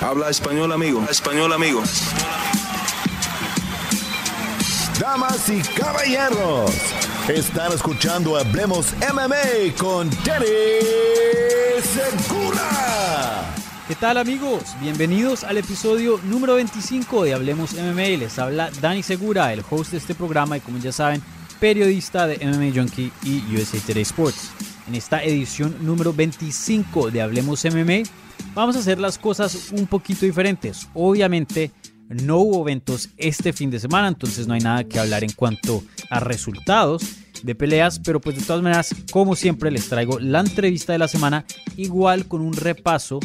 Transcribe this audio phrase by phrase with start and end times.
[0.00, 1.04] Habla español, amigo.
[1.08, 1.82] Español, amigo.
[4.98, 6.70] Damas y caballeros,
[7.28, 10.46] están escuchando Hablemos MMA con Danny
[11.82, 13.54] Segura.
[13.88, 14.62] ¿Qué tal amigos?
[14.80, 18.18] Bienvenidos al episodio número 25 de Hablemos MMA.
[18.18, 21.22] Les habla Dani Segura, el host de este programa y como ya saben,
[21.60, 24.50] periodista de MMA Junkie y USA Today Sports.
[24.86, 28.02] En esta edición número 25 de Hablemos MMA,
[28.54, 30.88] vamos a hacer las cosas un poquito diferentes.
[30.94, 31.70] Obviamente,
[32.08, 35.82] no hubo eventos este fin de semana, entonces no hay nada que hablar en cuanto
[36.10, 37.02] a resultados
[37.42, 41.08] de peleas, pero pues de todas maneras, como siempre, les traigo la entrevista de la
[41.08, 41.44] semana,
[41.76, 43.20] igual con un repaso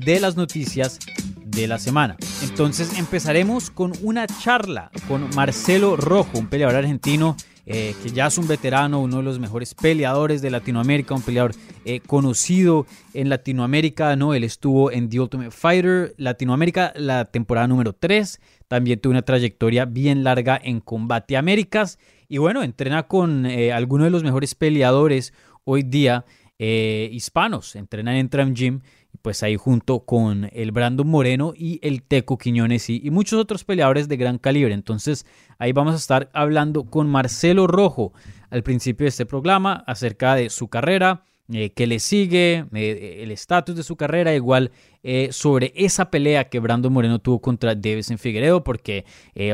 [0.00, 0.98] de las noticias
[1.44, 2.16] de la semana.
[2.42, 7.36] Entonces empezaremos con una charla con Marcelo Rojo, un peleador argentino
[7.70, 11.52] eh, que ya es un veterano, uno de los mejores peleadores de Latinoamérica, un peleador
[11.84, 14.32] eh, conocido en Latinoamérica, ¿no?
[14.32, 19.84] Él estuvo en The Ultimate Fighter Latinoamérica la temporada número 3, también tuvo una trayectoria
[19.84, 21.98] bien larga en Combate Américas.
[22.26, 26.24] Y bueno, entrena con eh, algunos de los mejores peleadores hoy día
[26.60, 28.80] hispanos, entrena en Tram Gym
[29.28, 34.08] pues ahí junto con el Brandon Moreno y el Teco Quiñones y, muchos otros peleadores
[34.08, 34.72] de gran calibre.
[34.72, 35.26] Entonces
[35.58, 38.14] ahí vamos a estar hablando con Marcelo Rojo
[38.48, 43.30] al principio de este programa acerca de su carrera, eh, que le sigue, eh, el
[43.30, 44.70] estatus de su carrera, igual
[45.02, 49.04] eh, sobre esa pelea que Brandon Moreno tuvo contra en Figueredo, porque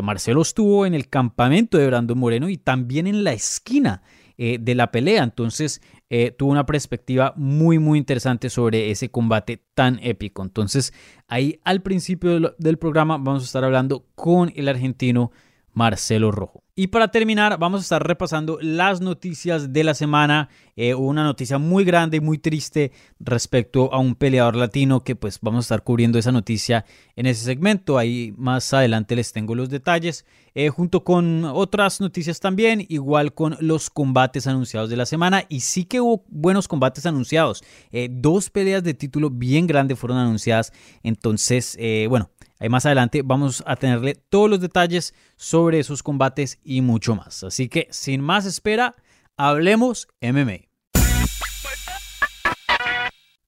[0.04, 4.02] Marcelo estuvo en el campamento de Brandon Moreno y también en la esquina
[4.38, 5.24] de la pelea.
[5.24, 5.82] Entonces
[6.16, 10.44] eh, tuvo una perspectiva muy, muy interesante sobre ese combate tan épico.
[10.44, 10.92] Entonces,
[11.26, 15.32] ahí al principio del programa vamos a estar hablando con el argentino
[15.74, 16.64] Marcelo Rojo.
[16.76, 20.48] Y para terminar, vamos a estar repasando las noticias de la semana.
[20.74, 22.90] Eh, una noticia muy grande y muy triste
[23.20, 26.84] respecto a un peleador latino que pues vamos a estar cubriendo esa noticia
[27.14, 27.96] en ese segmento.
[27.96, 30.26] Ahí más adelante les tengo los detalles.
[30.56, 35.44] Eh, junto con otras noticias también, igual con los combates anunciados de la semana.
[35.48, 37.62] Y sí que hubo buenos combates anunciados.
[37.92, 40.72] Eh, dos peleas de título bien grandes fueron anunciadas.
[41.04, 42.30] Entonces, bueno,
[42.60, 47.42] Ahí más adelante vamos a tenerle todos los detalles sobre esos combates y mucho más.
[47.42, 48.94] Así que sin más espera,
[49.36, 50.68] hablemos MMA.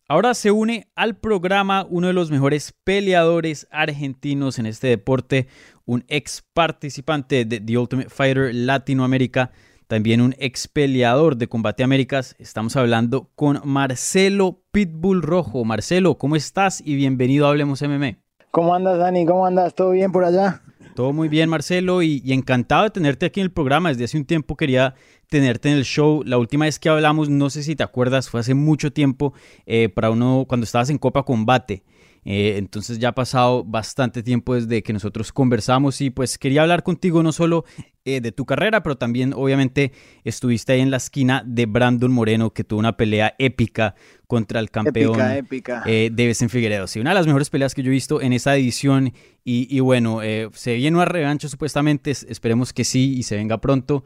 [0.09, 5.49] Ahora se une al programa uno de los mejores peleadores argentinos en este deporte,
[5.85, 9.51] un ex participante de The Ultimate Fighter Latinoamérica,
[9.89, 12.37] también un ex peleador de Combate Américas.
[12.39, 15.65] Estamos hablando con Marcelo Pitbull Rojo.
[15.65, 16.81] Marcelo, ¿cómo estás?
[16.85, 18.26] Y bienvenido a Hablemos MMA.
[18.57, 19.27] ¿Cómo andas, Dani?
[19.27, 19.75] ¿Cómo andas?
[19.75, 20.63] ¿Todo bien por allá?
[20.95, 23.91] Todo muy bien, Marcelo, y, encantado de tenerte aquí en el programa.
[23.91, 24.95] Desde hace un tiempo quería
[25.29, 26.23] tenerte en el show.
[26.25, 29.35] La última vez que hablamos, no sé si te acuerdas, fue hace mucho tiempo,
[29.67, 31.83] eh, para uno cuando estabas en Copa Combate.
[32.29, 36.83] Eh, entonces ya ha pasado bastante tiempo desde que nosotros conversamos y pues quería hablar
[36.83, 37.65] contigo no solo
[38.05, 39.93] eh, de tu carrera, pero también obviamente
[40.25, 43.95] estuviste ahí en la esquina de Brandon Moreno que tuvo una pelea épica
[44.27, 46.89] contra el campeón épica, Eh, de Figueredo.
[46.89, 49.13] Sí, una de las mejores peleas que yo he visto en esa edición
[49.45, 54.03] y, bueno, eh, se viene una revancha supuestamente, esperemos que sí y se venga pronto,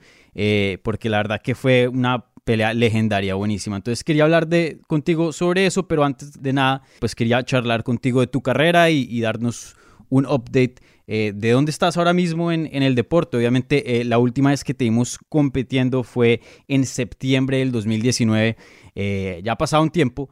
[0.83, 3.77] porque la verdad que fue una pelea legendaria, buenísima.
[3.77, 8.21] Entonces quería hablar de, contigo sobre eso, pero antes de nada, pues quería charlar contigo
[8.21, 9.77] de tu carrera y, darnos
[10.09, 13.37] un update eh, de dónde estás ahora mismo en, el deporte.
[13.37, 18.57] Obviamente, eh, la última vez que te vimos compitiendo fue en septiembre del 2019.
[18.97, 20.29] Eh, ya ha pasado un tiempo.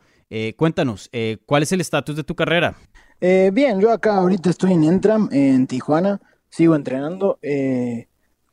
[0.57, 1.11] cuéntanos,
[1.47, 2.77] ¿cuál es el estatus de tu carrera?
[3.21, 6.21] bien, yo acá ahorita estoy en Entram, en Tijuana.
[6.51, 7.39] Sigo entrenando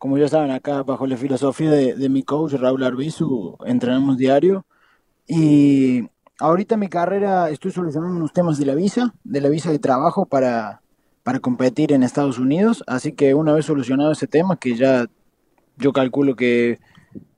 [0.06, 4.64] como ya saben, acá bajo la filosofía de, mi coach Raúl Arbizu, entrenamos diario.
[5.28, 6.04] Y
[6.40, 10.28] ahorita mi carrera estoy solucionando unos temas de la visa, de la visa de trabajo
[10.28, 10.84] para,
[11.24, 12.84] para competir en Estados Unidos.
[12.86, 15.08] Así que una vez solucionado ese tema, que ya
[15.78, 16.78] yo calculo que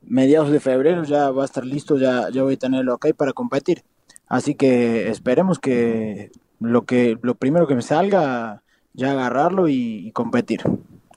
[0.01, 3.31] mediados de febrero ya va a estar listo, ya, ya voy a tenerlo acá para
[3.31, 3.85] competir.
[4.27, 8.61] Así que esperemos que lo que lo primero que me salga,
[8.91, 10.63] ya agarrarlo y, y competir.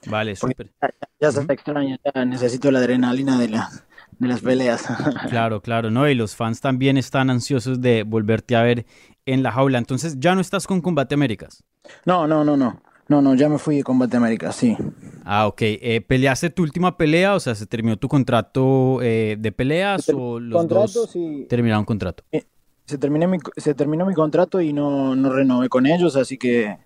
[0.07, 0.71] Vale, súper.
[1.19, 3.69] Ya, se está extraño, ya necesito la adrenalina de la,
[4.17, 4.85] de las peleas.
[5.29, 6.09] Claro, claro, ¿no?
[6.09, 8.85] Y los fans también están ansiosos de volverte a ver
[9.25, 9.77] en la jaula.
[9.77, 11.63] Entonces, ¿ya no estás con Combate Américas?
[12.05, 12.81] No, no, no, no.
[13.07, 14.77] No, no, ya me fui de Combate Américas, sí.
[15.25, 15.61] Ah, ok.
[15.61, 17.35] Eh, ¿Peleaste tu última pelea?
[17.35, 21.45] O sea, ¿se terminó tu contrato eh, de peleas o los dos sí.
[21.49, 22.23] terminaron contrato?
[22.31, 22.45] Eh,
[22.85, 26.77] se, terminé mi, se terminó mi contrato y no, no renové con ellos, así que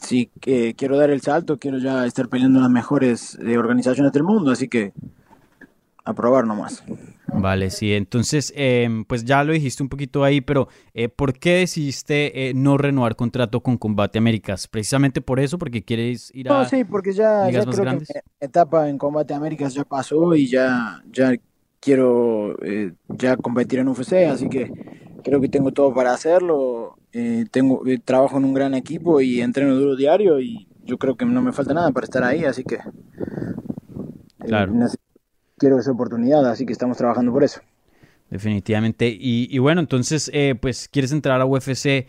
[0.00, 4.12] sí que quiero dar el salto, quiero ya estar peleando en las mejores eh, organizaciones
[4.12, 4.92] del mundo, así que
[6.04, 6.84] a probar nomás.
[7.32, 11.54] Vale, sí, entonces, em, pues ya lo dijiste un poquito ahí, pero eh, ¿por qué
[11.56, 14.68] decidiste eh, no renovar contrato con Combate Américas?
[14.68, 15.58] ¿Precisamente por eso?
[15.58, 18.08] ¿Porque quieres ir a No, sí, porque ya, creo grandes?
[18.08, 21.34] que mi etapa en Combate Américas ya pasó y ya, ya
[21.80, 24.70] quiero eh, ya competir en UFC, así que
[25.24, 26.98] creo que tengo todo para hacerlo.
[27.14, 31.16] Eh, tengo eh, trabajo en un gran equipo y entreno duro diario y yo creo
[31.16, 32.80] que no me falta nada para estar ahí, así que eh,
[34.46, 34.72] Claro.
[35.56, 37.60] quiero esa oportunidad, así que estamos trabajando por eso.
[38.30, 39.08] Definitivamente.
[39.08, 42.06] Y, y bueno, entonces, eh, pues quieres entrar a UFC.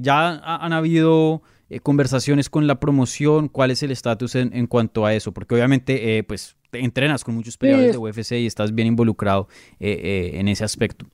[0.00, 1.42] ¿Ya ha- han habido
[1.82, 3.48] conversaciones con la promoción?
[3.48, 5.32] ¿Cuál es el estatus en, en cuanto a eso?
[5.32, 9.48] Porque obviamente, pues, te entrenas con muchos peleadores es- de UFC y estás bien involucrado
[9.80, 9.90] eh,
[10.34, 11.06] eh, en ese aspecto.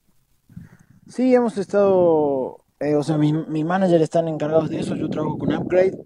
[1.08, 5.38] Sí, hemos estado, eh, o sea, mi, mi manager están encargados de eso, yo trabajo
[5.38, 5.98] con Upgrade,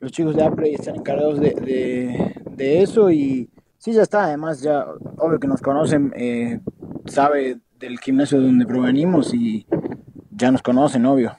[0.00, 4.60] los chicos de Upgrade están encargados de, de, de eso y sí, ya está, además
[4.62, 4.86] ya,
[5.18, 6.60] obvio que nos conocen, eh,
[7.06, 9.66] sabe del gimnasio de donde provenimos y
[10.30, 11.36] ya nos conocen, obvio.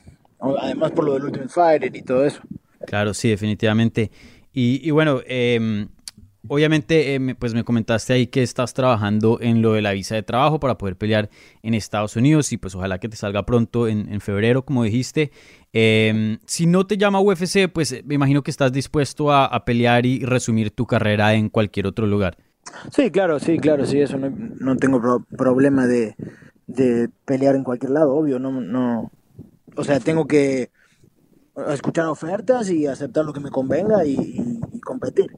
[0.60, 2.42] Además por lo del Ultimate Fighter y todo eso.
[2.86, 4.12] Claro, sí, definitivamente.
[4.52, 5.88] Y, y bueno, em,
[6.48, 10.24] obviamente, eh, pues me comentaste ahí que estás trabajando en lo de la visa de
[10.24, 11.30] trabajo para poder pelear
[11.62, 15.32] en Estados Unidos y pues ojalá que te salga pronto en, febrero, como dijiste.
[15.72, 20.06] Em, si no te llama UFC, pues eh, me imagino que estás dispuesto a, pelear
[20.06, 22.38] y resumir tu carrera en cualquier otro lugar.
[22.92, 26.16] Sí, claro, sí, claro, sí, eso no, no tengo pro- problema de,
[26.68, 29.12] de pelear en cualquier lado, obvio, no, no,
[29.76, 30.70] o sea, tengo que
[31.70, 35.32] escuchar ofertas y aceptar lo que me convenga y competir.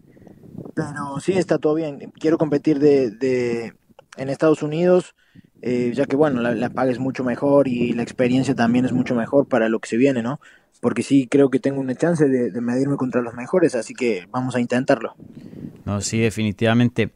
[0.75, 2.11] Pero sí, está todo bien.
[2.19, 3.73] Quiero competir de, de-
[4.17, 5.15] en Estados Unidos,
[5.61, 9.15] eh, ya que bueno, la, paga es mucho mejor y la experiencia también es mucho
[9.15, 10.39] mejor para lo que se viene, ¿no?
[10.81, 14.27] Porque sí creo que tengo una chance de, de medirme contra los mejores, así que
[14.31, 15.15] vamos a intentarlo.
[15.85, 17.13] No, sí, definitivamente.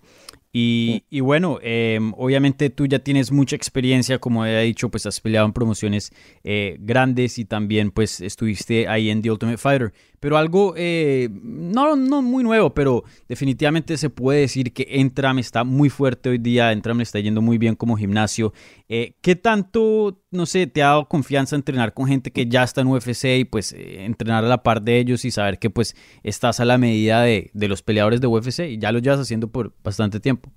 [0.51, 5.21] Y, y bueno, em, obviamente tú ya tienes mucha experiencia, como he dicho, pues has
[5.21, 6.11] peleado en promociones
[6.44, 9.94] eh, grandes y también pues estuviste ahí en The Ultimate Fighter.
[10.19, 15.63] Pero algo, eh, no, no muy nuevo, pero definitivamente se puede decir que Entram está
[15.63, 18.54] muy fuerte hoy día, Entram le está yendo muy bien como gimnasio.
[18.89, 22.81] Eh, ¿Qué tanto, no sé, te ha dado confianza entrenar con gente que ya está
[22.81, 25.95] en UFC y pues eh, entrenar a la par de ellos y saber que pues
[26.24, 29.48] estás a la medida de, de los peleadores de UFC y ya lo llevas haciendo
[29.48, 30.51] por bastante tiempo?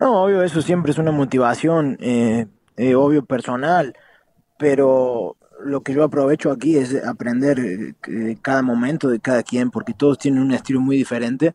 [0.00, 1.98] No, obvio, eso siempre es una motivación,
[2.96, 3.94] obvio, personal,
[4.58, 9.94] pero lo que yo aprovecho aquí es aprender eh, cada momento de cada quien, porque
[9.94, 11.54] todos tienen un estilo muy diferente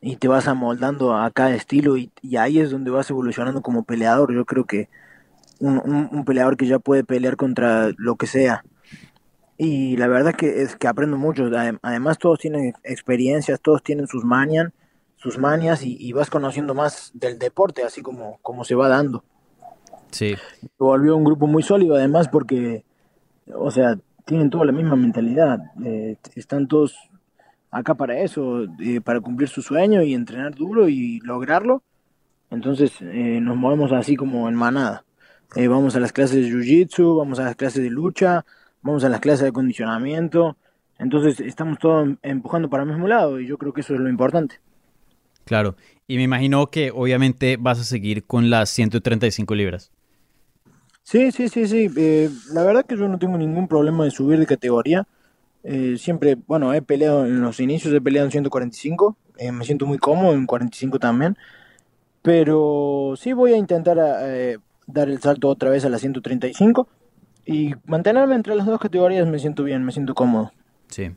[0.00, 3.82] y te vas amoldando a cada estilo y, y ahí es donde vas evolucionando como
[3.84, 4.32] peleador.
[4.34, 4.88] Yo creo que
[5.58, 8.64] un, un- un peleador que ya puede pelear contra lo que sea.
[9.58, 11.44] Y la verdad que es que aprendo mucho.
[11.44, 14.70] Adem- Además, todos tienen experiencias, todos tienen sus manias,
[15.16, 19.24] sus manias y, y vas conociendo más del deporte, así como, como se va dando.
[20.10, 20.34] Sí,
[20.78, 22.84] volvió un grupo muy sólido, además, porque,
[23.54, 25.58] o sea, tienen toda la misma mentalidad.
[25.84, 26.96] eh, están todos
[27.70, 31.82] acá para eso, eh, para cumplir su sueño y entrenar duro y lograrlo.
[32.50, 35.04] Entonces, eh, nos movemos así como en manada.
[35.56, 38.44] Eh, vamos a las clases de jiu-jitsu, vamos a las clases de lucha,
[38.82, 40.56] vamos a las clases de acondicionamiento.
[40.98, 44.00] Entonces, estamos todos em- empujando para el mismo lado y yo creo que eso es
[44.00, 44.56] lo importante.
[45.44, 45.76] claro.
[46.08, 49.90] Y me imagino que obviamente vas a seguir con las 135 libras.
[51.06, 51.88] Sí, sí, sí, sí.
[51.96, 55.06] eh, la verdad que yo no tengo ningún problema de subir de categoría.
[55.62, 59.16] Eh, siempre, bueno, he peleado en los inicios, he peleado en 145.
[59.38, 61.36] eh, me siento muy cómodo en 45 también.
[62.22, 64.58] Pero sí voy a intentar eh,
[64.88, 66.88] dar el salto otra vez a la 135.
[67.44, 70.50] Y mantenerme entre las dos categorías me siento bien, me siento cómodo.
[70.88, 71.12] Sí.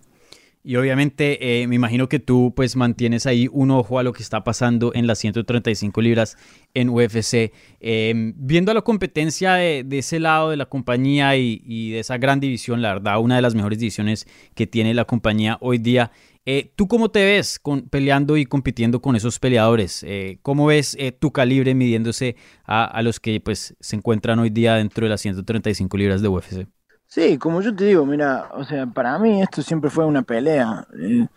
[0.61, 4.21] Y obviamente eh, me imagino que tú pues mantienes ahí un ojo a lo que
[4.21, 6.37] está pasando en las 135 libras
[6.73, 7.53] en UFC.
[7.79, 12.81] Eh, viendo la competencia de, ese lado de la compañía y, de esa gran división,
[12.81, 16.11] la verdad, una de las mejores divisiones que tiene la compañía hoy día.
[16.45, 20.03] eh, ¿Tú cómo te ves con, peleando y compitiendo con esos peleadores?
[20.03, 22.35] Eh, ¿Cómo ves tu calibre midiéndose
[22.65, 26.27] a, a los que pues se encuentran hoy día dentro de las 135 libras de
[26.27, 26.78] UFC?
[27.09, 30.87] Sí, como yo te digo, mira, o sea, para mí esto siempre fue una pelea.
[30.99, 31.27] eh,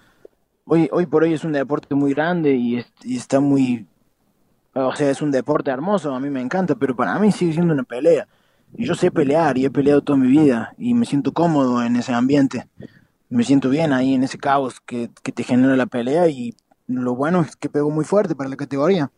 [0.67, 3.87] hoy, hoy por hoy es un deporte muy grande y, es- y está muy,
[4.75, 7.75] O sea, es un deporte hermoso, a mí me encanta, pero para mí sigue siendo
[7.75, 8.29] una pelea.
[8.77, 11.97] Y yo sé pelear y he peleado toda mi vida y me siento cómodo en
[11.97, 12.69] ese ambiente.
[13.31, 16.57] Me siento bien ahí en ese caos que, que te genera la pelea y
[16.89, 19.13] lo bueno es que pego muy fuerte para la categoría.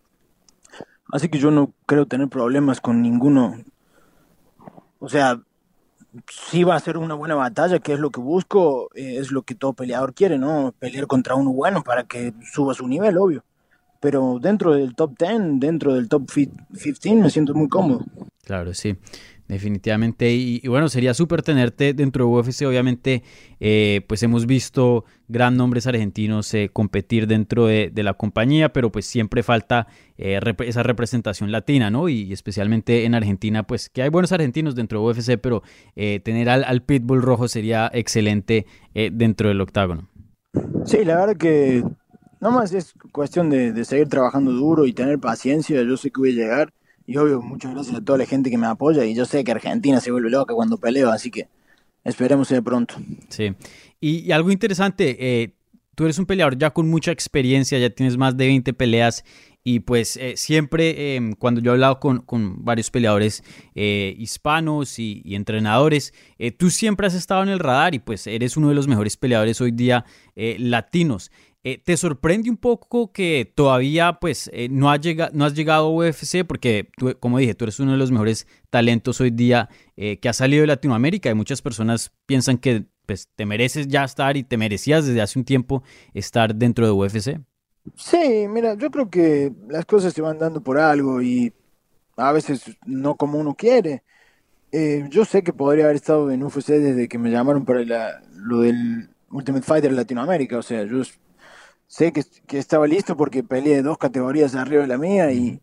[1.10, 3.54] Así que yo no creo tener problemas con ninguno.
[4.98, 5.40] O sea,
[6.28, 9.42] si va a ser una buena batalla, que es lo que busco, eh, es lo
[9.42, 10.74] que todo peleador quiere, ¿no?
[10.78, 13.44] Pelear contra uno bueno para que suba su nivel, obvio.
[14.00, 18.04] Pero dentro del top 10, dentro del top 15, me siento muy cómodo.
[18.44, 18.96] Claro, sí.
[19.46, 23.22] Definitivamente, y, bueno, sería súper tenerte dentro de UFC, obviamente,
[23.60, 29.04] eh, pues hemos visto gran nombres argentinos eh, competir dentro de, la compañía, pero pues
[29.04, 29.86] siempre falta
[30.16, 32.08] eh, esa representación latina, ¿no?
[32.08, 35.62] Y, especialmente en Argentina, pues que hay buenos argentinos dentro de UFC, pero
[35.94, 40.08] tener al, Pitbull rojo sería excelente dentro del octágono.
[40.86, 41.84] Sí, la verdad que
[42.40, 46.34] nomás es cuestión de seguir trabajando duro y tener paciencia, yo sé que voy a
[46.34, 46.72] llegar
[47.06, 49.04] y obvio, muchas gracias a toda la gente que me apoya.
[49.04, 51.48] Y yo sé que Argentina se vuelve loca cuando peleo, así que
[52.02, 52.94] esperemos de pronto.
[53.28, 53.54] Sí.
[54.00, 55.54] Y, algo interesante, eh,
[55.94, 59.24] tú eres un peleador ya con mucha experiencia, ya tienes más de 20 peleas.
[59.66, 63.42] Y pues eh, siempre em, cuando yo he hablado con, con varios peleadores
[63.74, 66.12] eh, hispanos y, y entrenadores,
[66.58, 69.60] tú siempre has estado en el radar y pues eres uno de los mejores peleadores
[69.62, 70.04] hoy día
[70.36, 71.30] latinos.
[71.66, 75.86] Eh, ¿Te sorprende un poco que todavía pues eh, no, has llegado, no has llegado
[75.86, 76.44] a UFC?
[76.46, 80.28] Porque, tú, como dije, tú eres uno de los mejores talentos hoy día eh, que
[80.28, 84.44] ha salido de Latinoamérica y muchas personas piensan que pues, te mereces ya estar y
[84.44, 87.40] te merecías desde hace un tiempo estar dentro de UFC.
[87.96, 91.50] Sí, mira, yo creo que las cosas se van dando por algo y
[92.18, 94.02] a veces no como uno quiere.
[95.10, 99.08] yo sé que podría haber estado en UFC desde que me llamaron para lo del
[99.30, 101.02] Ultimate Fighter Latinoamérica, o sea, yo
[101.86, 102.24] sé que,
[102.58, 105.60] estaba listo porque peleé dos categorías arriba de la mía y,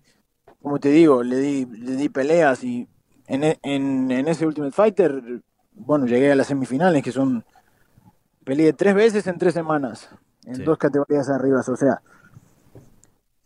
[0.62, 2.88] como te digo, le di, le di peleas y
[3.28, 5.42] en, en, en ese Ultimate Fighter,
[5.74, 7.46] bueno, llegué a las semifinales que son,
[8.44, 10.10] peleé tres veces en tres semanas,
[10.46, 12.02] en dos categorías arriba, o sea,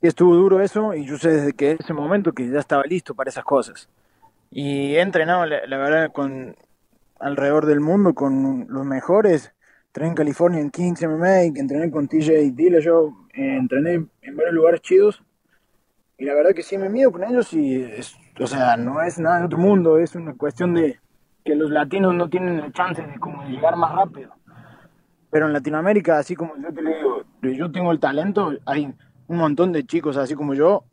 [0.02, 3.30] estuvo duro eso y yo sé desde que ese momento que ya estaba listo para
[3.30, 3.90] esas cosas.
[4.52, 6.56] Y he entrenado, la, la verdad, con
[7.20, 9.55] alrededor del mundo con los mejores
[9.96, 14.82] entrené en California en Kings MMA, entrené con TJ Dillashaw, eh, entrené en varios lugares
[14.82, 15.24] chidos.
[16.18, 17.82] Y la verdad que sí me mido con ellos y,
[18.38, 21.00] o sea, no es nada de otro mundo, es una cuestión de
[21.46, 24.36] que los latinos no tienen la chance de como llegar más rápido.
[25.32, 28.94] Pero en Latinoamérica, así como yo te digo, yo tengo el talento, hay
[29.28, 30.84] un montón de chicos así como yo,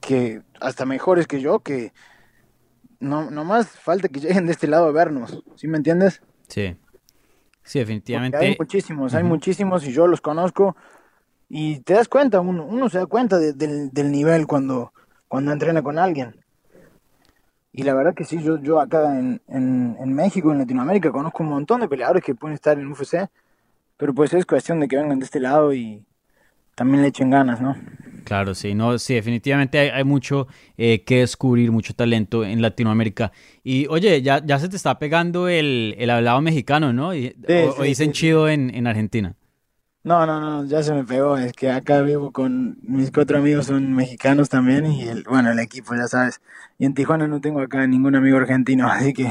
[0.00, 1.94] que hasta mejores que yo, que
[3.00, 6.22] no, más falta que lleguen de este lado a vernos, ¿sí me entiendes?
[6.48, 6.76] Sí.
[7.66, 8.38] Sí, definitivamente.
[8.38, 10.76] hay muchísimos, hay muchísimos y yo los conozco.
[11.48, 14.92] Y te das cuenta, uno, uno se da cuenta del, nivel cuando,
[15.26, 16.36] cuando entrena con alguien.
[17.72, 21.42] Y la verdad que sí, yo, yo acá en, en, en, México, en Latinoamérica, conozco
[21.42, 23.28] un montón de peleadores que pueden estar en UFC,
[23.96, 26.04] pero pues es cuestión de que vengan de este lado y
[26.76, 27.74] también le echen ganas, ¿no?
[28.24, 33.32] Claro, sí, no, sí, definitivamente hay, mucho eh, que descubrir, mucho talento en Latinoamérica.
[33.62, 37.10] Y oye, ya, ya se te está pegando el, el hablado mexicano, ¿no?
[37.10, 39.34] o, dicen chido en, en, Argentina.
[40.02, 41.38] No, no, no, ya se me pegó.
[41.38, 44.86] Es que acá vivo con mis cuatro amigos, son mexicanos también.
[44.86, 46.40] Y el, bueno, el equipo, ya sabes.
[46.78, 49.30] Y en Tijuana no tengo acá ningún amigo argentino, así que.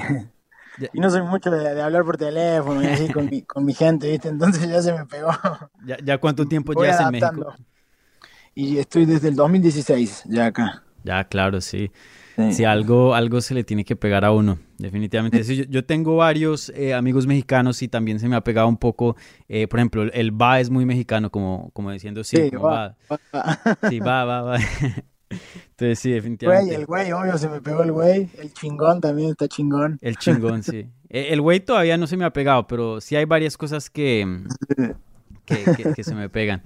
[0.94, 4.10] Y no soy mucho de, hablar por teléfono y así con mi, con mi gente,
[4.10, 4.29] ¿viste?
[4.29, 5.32] Entonces ya se me pegó.
[5.86, 7.53] ¿Ya, ya cuánto tiempo ya en México?
[8.55, 10.84] y estoy desde el 2016 ya acá.
[11.03, 11.91] Ya, claro, sí.
[12.51, 15.41] Si algo, algo se le tiene que pegar a uno, definitivamente.
[15.44, 19.15] yo, tengo varios eh, amigos mexicanos y también se me ha pegado un poco,
[19.48, 22.98] eh, por ejemplo, el va es muy mexicano, como, como diciendo, sí, va,
[23.89, 24.58] Sí, va, va, va.
[25.77, 26.67] Entonces sí, definitivamente.
[26.67, 28.29] Güey, el güey, obvio, se me pegó el güey.
[28.38, 29.98] El chingón también está chingón.
[30.01, 30.88] El chingón, sí.
[31.08, 34.25] E, el güey todavía no se me ha pegado, pero sí hay varias cosas que,
[35.46, 36.62] que se me pegan.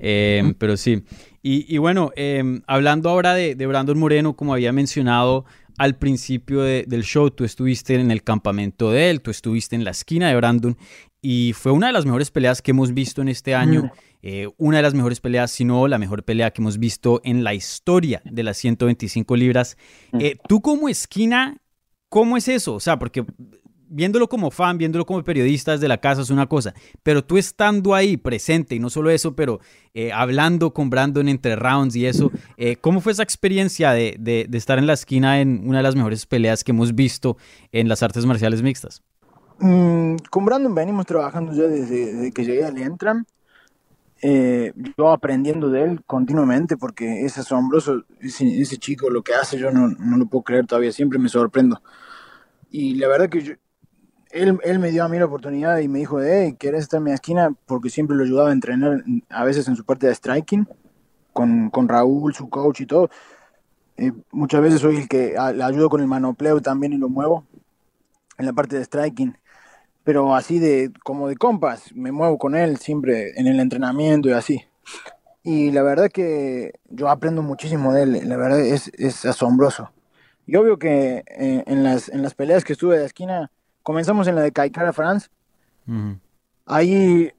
[0.00, 1.04] Em, pero sí.
[1.42, 5.46] Y, bueno, em, hablando ahora de, Brandon Moreno, como había mencionado
[5.78, 9.92] al principio del show, tú estuviste en el campamento de él, tú estuviste en la
[9.92, 10.76] esquina de Brandon
[11.22, 13.84] y fue una de las mejores peleas que hemos visto en este año.
[13.84, 13.90] Mm.
[14.22, 17.44] Eh, una de las mejores peleas, si no la mejor pelea que hemos visto en
[17.44, 19.76] la historia de las 125 libras.
[20.12, 20.20] Mm.
[20.20, 21.58] Eh, tú como esquina,
[22.08, 22.74] ¿cómo es eso?
[22.74, 23.24] O sea, porque
[23.88, 27.94] viéndolo como fan, viéndolo como periodista desde la casa es una cosa, pero tú estando
[27.94, 29.60] ahí presente y no solo eso, pero
[29.94, 34.48] eh, hablando con Brandon entre rounds y eso, eh, ¿cómo fue esa experiencia de, de,
[34.56, 37.36] estar en la esquina en una de las mejores peleas que hemos visto
[37.72, 39.02] en las artes marciales mixtas?
[39.58, 43.24] Mm, con Brandon venimos trabajando ya desde, que llegué al Entram.
[44.20, 49.70] Eh, yo aprendiendo de él continuamente porque es asombroso ese, chico, lo que hace, yo
[49.70, 51.80] no, no, lo puedo creer todavía, siempre me sorprendo.
[52.70, 53.58] Y la verdad que
[54.30, 57.04] él, él, me dio a mí la oportunidad y me dijo, hey, ¿quieres estar en
[57.04, 57.54] mi esquina?
[57.66, 60.68] Porque siempre lo ayudaba a entrenar, a veces en su parte de striking,
[61.32, 63.10] con, con Raúl, su coach y todo.
[64.32, 67.46] Muchas veces soy el que le ayudo con el manopleo también y lo muevo
[68.36, 69.36] en la parte de striking
[70.08, 74.32] pero así de como de compas, me muevo con él siempre en el entrenamiento y
[74.32, 74.64] así.
[75.42, 79.92] Y la verdad que yo aprendo muchísimo de él, la verdad es, es asombroso.
[80.46, 83.50] Y obvio que eh, en, las, en las peleas que estuve de esquina,
[83.82, 85.28] comenzamos en la de Kaikara France,
[85.86, 86.18] uh -huh.
[86.64, 87.30] ahí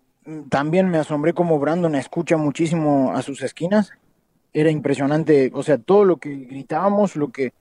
[0.49, 3.93] también me asombré como Brandon escucha muchísimo a sus esquinas.
[4.53, 7.51] Era impresionante, o sea, todo lo que gritábamos, lo que,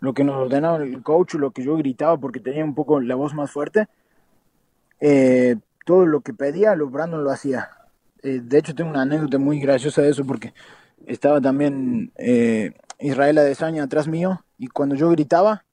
[0.00, 3.14] lo que nos ordenaba el coach, lo que yo gritaba porque tenía un poco la
[3.14, 3.88] voz más fuerte,
[5.00, 7.70] eh, todo lo que pedía, lo Brandon lo hacía.
[8.22, 10.52] Eh, de hecho, tengo una anécdota muy graciosa de eso porque
[11.06, 15.64] estaba también eh, Israel Adesanya atrás mío y cuando yo gritaba,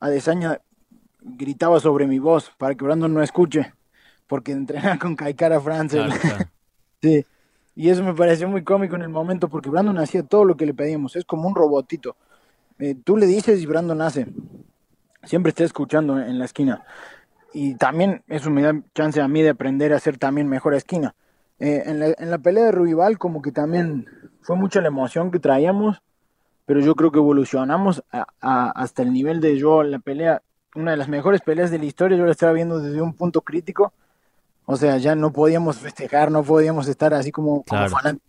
[0.00, 0.60] Adesanya
[1.20, 3.72] gritaba sobre mi voz para que Brandon no escuche
[4.26, 5.96] porque entrenaba con Kaikara France.
[5.96, 6.44] Claro, claro.
[7.02, 7.24] sí.
[7.74, 10.66] Y eso me pareció muy cómico en el momento porque Brandon hacía todo lo que
[10.66, 11.16] le pedíamos.
[11.16, 12.16] Es como un robotito.
[12.78, 14.26] Eh, tú le dices y Brandon hace.
[15.22, 16.84] Siempre está escuchando en la esquina
[17.60, 21.16] y también eso me da chance a mí de aprender a hacer también mejor esquina.
[21.58, 24.06] Eh, en, la, en, la, pelea de Rubival como que también
[24.42, 26.00] fue mucha la emoción que traíamos,
[26.66, 30.40] pero yo creo que evolucionamos a, a, hasta el nivel de yo la pelea,
[30.76, 33.40] una de las mejores peleas de la historia, yo la estaba viendo desde un punto
[33.40, 33.92] crítico,
[34.64, 37.90] o sea, ya no podíamos festejar, no podíamos estar así como, claro.
[37.90, 38.20] como,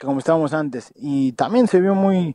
[0.00, 0.92] como estábamos antes.
[0.96, 2.34] Y también se vio muy,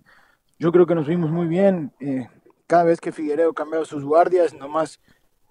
[0.57, 2.29] yo creo que nos vimos muy bien, eh,
[2.65, 5.01] cada vez que Figueredo cambiaba sus guardias, nomás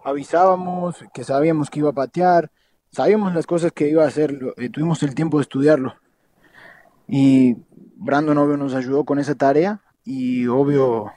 [0.04, 2.50] avisábamos, que sabíamos que iba a patear,
[2.90, 5.94] sabíamos las cosas que iba a hacer, eh, tuvimos el tiempo de estudiarlo.
[7.06, 7.56] Y
[7.96, 11.12] Brandon obvio nos ayudó con esa tarea y obvio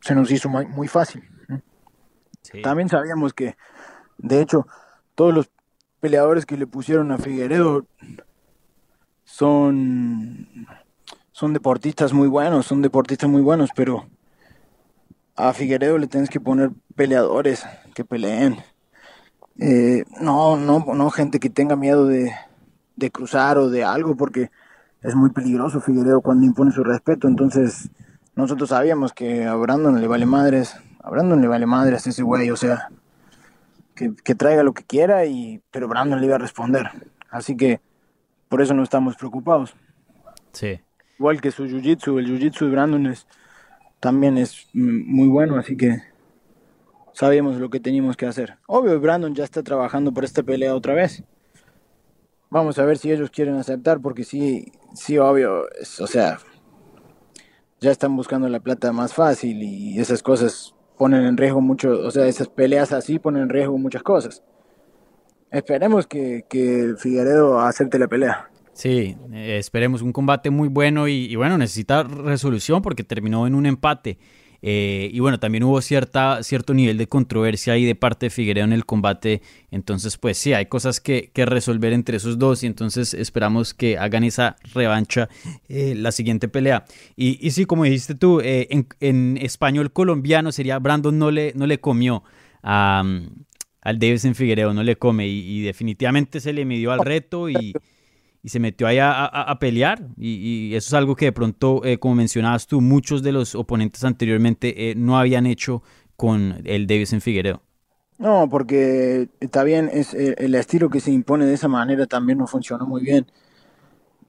[0.00, 1.24] se nos hizo muy, muy fácil.
[2.42, 2.62] Sí.
[2.62, 3.56] También sabíamos que,
[4.18, 4.66] de hecho,
[5.14, 5.50] todos los
[6.00, 7.86] peleadores que le pusieron a Figueredo
[9.24, 10.66] son,
[11.32, 14.06] son deportistas muy buenos, son deportistas muy buenos, pero
[15.36, 18.58] a Figueredo le tienes que poner peleadores que peleen.
[19.58, 22.32] Eh, no, no, no gente que tenga miedo de,
[22.96, 24.50] de, cruzar o de algo, porque
[25.02, 27.28] es muy peligroso Figueredo cuando impone su respeto.
[27.28, 27.90] Entonces,
[28.34, 32.50] nosotros sabíamos que a Brandon le vale madres, a Brandon le vale madres ese güey,
[32.50, 32.88] o sea,
[33.94, 36.90] que, que traiga lo que quiera, y, pero Brandon le iba a responder.
[37.30, 37.80] Así que
[38.48, 39.74] por eso no estamos preocupados.
[40.52, 40.80] Sí.
[41.18, 43.26] Igual que su jiu-jitsu, el jiu-jitsu de Brandon es
[44.04, 46.02] también es muy bueno, así que
[47.14, 48.58] sabíamos lo que teníamos que hacer.
[48.66, 51.24] Obvio, Brandon ya está trabajando por esta pelea otra vez.
[52.50, 56.38] Vamos a ver si ellos quieren aceptar, porque sí, sí, obvio, es, o sea,
[57.80, 62.10] ya están buscando la plata más fácil y esas cosas ponen en riesgo mucho, o
[62.10, 64.42] sea, esas peleas así ponen en riesgo muchas cosas.
[65.50, 68.50] Esperemos que, que Figueredo acepte la pelea.
[68.72, 73.54] Sí, eh, esperemos un combate muy bueno y, y, bueno, necesita resolución porque terminó en
[73.54, 74.18] un empate.
[74.66, 78.64] Eh, y bueno, también hubo cierta, cierto nivel de controversia ahí de parte de Figueiredo
[78.64, 79.42] en el combate.
[79.70, 83.98] Entonces, pues sí, hay cosas que, que resolver entre esos dos y entonces esperamos que
[83.98, 85.28] hagan esa revancha
[85.68, 86.86] eh, la siguiente pelea.
[87.14, 91.52] Y, y, sí, como dijiste tú, eh, en, en, español colombiano sería Brandon no le,
[91.54, 92.22] no le comió
[92.62, 93.04] a,
[93.82, 97.74] al Davison Figueiredo, no le come y, y definitivamente se le midió al reto y
[98.44, 102.14] y se metió ahí a, pelear y, eso es algo que de pronto, eh, como
[102.14, 105.82] mencionabas tú, muchos de los oponentes anteriormente eh, no habían hecho
[106.14, 107.62] con el Davison Figueredo.
[108.18, 112.36] No, porque está bien, es eh, el estilo que se impone de esa manera también
[112.36, 113.26] no funcionó muy bien.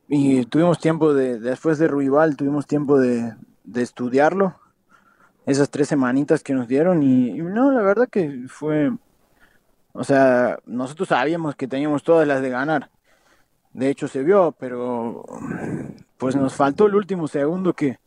[0.07, 3.33] Y tuvimos tiempo de, después de Ruibal, tuvimos tiempo de,
[3.75, 4.55] estudiarlo,
[5.45, 8.93] esas tres semanitas que nos dieron y no, la verdad que fue,
[9.91, 12.94] o sea, nosotros sabíamos que teníamos todas las de ganar
[13.75, 15.25] de hecho se vio, pero
[16.17, 17.99] pues nos faltó el último segundo que,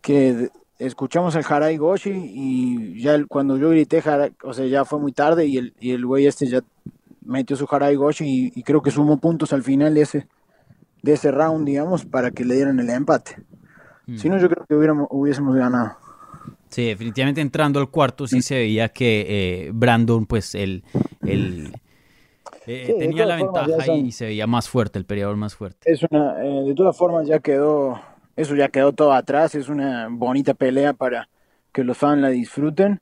[0.00, 4.02] que escuchamos el Harai Goshi y ya cuando yo grité,
[4.44, 6.60] o sea, ya fue muy tarde y el, y el güey este ya
[7.24, 10.28] metió su Harai Goshi y, y, creo que sumó puntos al final de ese,
[11.02, 13.42] de ese round, digamos, para que le dieran el empate.
[14.06, 14.16] Mm.
[14.16, 15.96] Si no, yo creo que hubiéramos, hubiésemos ganado.
[16.68, 20.84] Sí, definitivamente entrando al cuarto sí se veía que eh, Brandon, pues el,
[21.22, 21.72] el
[22.66, 25.90] eh, sí, tenía la ventaja son, y se veía más fuerte, el peleador más fuerte.
[25.90, 28.00] Es una, eh, de todas formas ya quedó,
[28.36, 31.28] eso ya quedó todo atrás, es una bonita pelea para
[31.72, 33.00] que los fans la disfruten.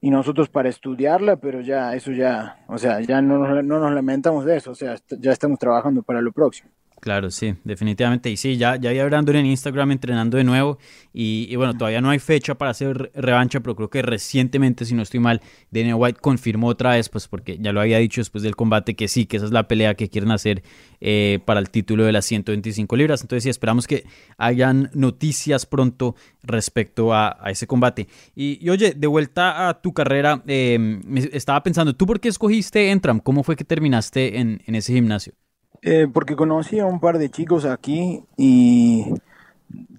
[0.00, 3.92] y nosotros para estudiarla, pero ya eso ya, o sea, ya no nos, no nos
[3.92, 6.70] lamentamos de eso, o sea, ya estamos trabajando para lo próximo.
[7.00, 8.28] Claro, sí, definitivamente.
[8.28, 10.78] Y sí, ya, ya vi a Brandon en Instagram entrenando de nuevo.
[11.12, 15.02] Y, bueno, todavía no hay fecha para hacer revancha, pero creo que recientemente, si no
[15.02, 18.56] estoy mal, Daniel White confirmó otra vez, pues porque ya lo había dicho después del
[18.56, 20.62] combate que sí, que esa es la pelea que quieren hacer
[21.00, 23.22] eh, para el título de las 125 libras.
[23.22, 24.04] Entonces sí, esperamos que
[24.36, 28.08] hayan noticias pronto respecto a, ese combate.
[28.34, 31.00] Y, oye, de vuelta a tu carrera, eh,
[31.32, 33.20] estaba pensando, ¿tú por qué escogiste Entram?
[33.20, 35.34] ¿Cómo fue que terminaste en ese gimnasio?
[35.82, 39.14] Eh, porque conocí a un par de chicos aquí y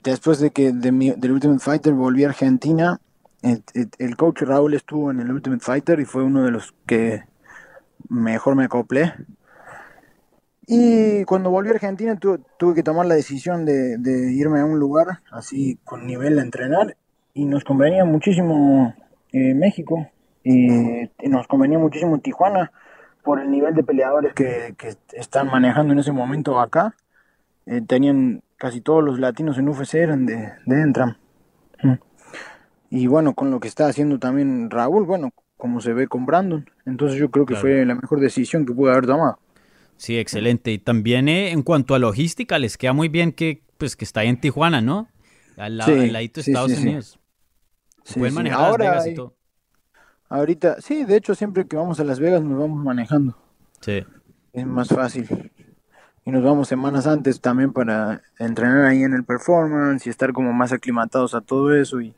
[0.03, 2.99] después de que del Ultimate Fighter volví a Argentina,
[3.41, 7.23] el, coach Raúl estuvo en el Ultimate Fighter y fue uno de los que
[8.09, 9.13] mejor me acoplé.
[10.67, 15.21] Y cuando volví a Argentina tuve que tomar la decisión de, irme a un lugar
[15.31, 16.97] así con nivel de entrenar
[17.33, 18.93] y nos convenía muchísimo
[19.31, 20.09] eh, México
[20.43, 22.71] y nos convenía muchísimo Tijuana
[23.23, 24.75] por el nivel de peleadores que,
[25.13, 26.95] están manejando en ese momento acá.
[27.65, 31.17] Eh, tenían casi todos los latinos en UFC eran de, de Entram.
[31.83, 31.93] Mm.
[32.91, 36.69] Y bueno, con lo que está haciendo también Raúl, bueno, como se ve con Brandon.
[36.85, 39.39] Entonces yo creo que fue la mejor decisión que pude haber tomado.
[39.97, 40.71] Sí, excelente.
[40.71, 44.21] Y también eh, en cuanto a logística, les queda muy bien que pues que está
[44.21, 45.09] ahí en Tijuana, ¿no?
[45.57, 47.19] Al, lado, de Estados Unidos.
[48.15, 49.35] pueden manejar Ahora Las Vegas y todo.
[50.29, 53.35] Ahorita, sí, de hecho siempre que vamos a Las Vegas nos vamos manejando.
[53.81, 54.05] Sí.
[54.53, 55.51] Es más fácil.
[56.25, 60.53] Y nos vamos semanas antes también para entrenar ahí en el performance y estar como
[60.53, 62.13] más aclimatados a todo eso y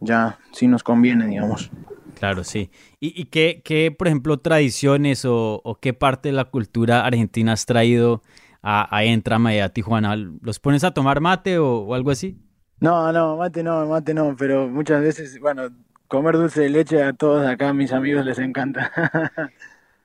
[0.00, 1.70] ya sí nos conviene, digamos.
[2.18, 2.70] Claro, sí.
[2.98, 7.64] ¿Y, y qué, qué, por ejemplo, tradiciones o, qué parte de la cultura argentina has
[7.64, 8.22] traído
[8.62, 10.14] a, a Entrama y a Tijuana?
[10.16, 12.36] ¿Los pones a tomar mate o, o algo así?
[12.80, 15.70] No, no, mate no, mate no, pero muchas veces, bueno,
[16.10, 18.92] comer dulce de leche a todos acá, mis amigos, les encanta.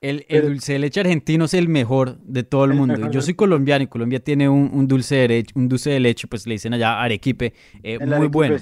[0.02, 3.10] El, dulce de leche argentino es el mejor de todo el, mundo.
[3.10, 6.46] Yo soy colombiano y Colombia tiene un, dulce de leche, un dulce de leche, pues
[6.46, 8.56] le dicen allá arequipe, eh, muy bueno.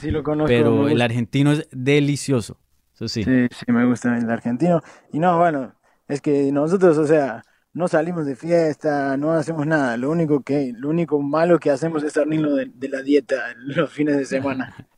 [0.47, 2.59] pero el argentino es delicioso.
[2.95, 3.25] Eso sí.
[3.25, 4.81] Sí, sí, me gusta el argentino.
[5.13, 5.75] Y no, bueno,
[6.09, 7.43] es que nosotros, o sea,
[7.75, 9.99] no salimos de fiesta, no hacemos nada.
[9.99, 13.93] Lo único que, lo único malo que hacemos es salirnos de, de la dieta los
[13.93, 14.75] fines de semana.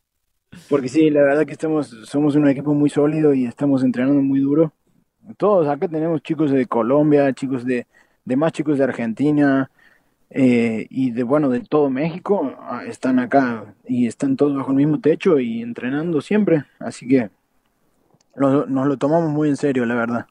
[0.69, 4.39] Porque sí, la verdad que estamos, somos un equipo muy sólido y estamos entrenando muy
[4.39, 4.73] duro.
[5.37, 7.87] Todos acá tenemos chicos de Colombia, chicos de,
[8.25, 9.69] de más chicos de Argentina
[10.29, 14.77] eh, y de bueno de todo México ah, están acá y están todos bajo el
[14.77, 16.65] mismo techo y entrenando siempre.
[16.79, 17.29] Así que
[18.35, 20.27] nos lo tomamos muy en serio, la verdad.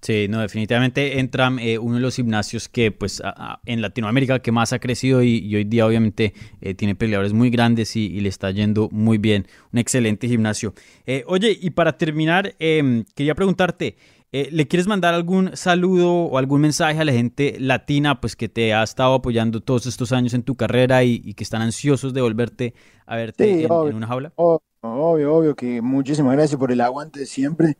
[0.00, 3.20] Sí, no, definitivamente Entram, eh, uno de los gimnasios que pues
[3.66, 7.96] en Latinoamérica que más ha crecido y, hoy día obviamente eh, tiene peleadores muy grandes
[7.96, 9.46] y, le está yendo muy bien.
[9.72, 10.72] Un excelente gimnasio.
[11.06, 13.96] Eh, oye, y para terminar, em, quería preguntarte,
[14.30, 18.74] ¿le quieres mandar algún saludo o algún mensaje a la gente latina pues que te
[18.74, 22.74] ha estado apoyando todos estos años en tu carrera y, que están ansiosos de volverte
[23.06, 24.32] a verte en, una jaula?
[24.36, 27.76] obvio, obvio que muchísimas gracias por el aguante siempre.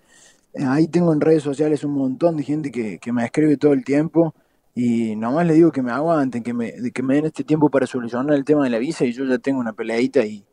[0.66, 4.34] Ahí tengo en redes sociales un montón de gente que, me escribe todo el tiempo
[4.74, 7.86] y nomás le digo que me aguanten, que me, que me den este tiempo para
[7.86, 10.44] solucionar el tema de la visa y yo ya tengo una peleadita y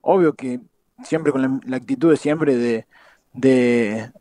[0.00, 0.60] obvio que
[1.04, 2.86] siempre con la, actitud de siempre de,
[3.34, 4.12] de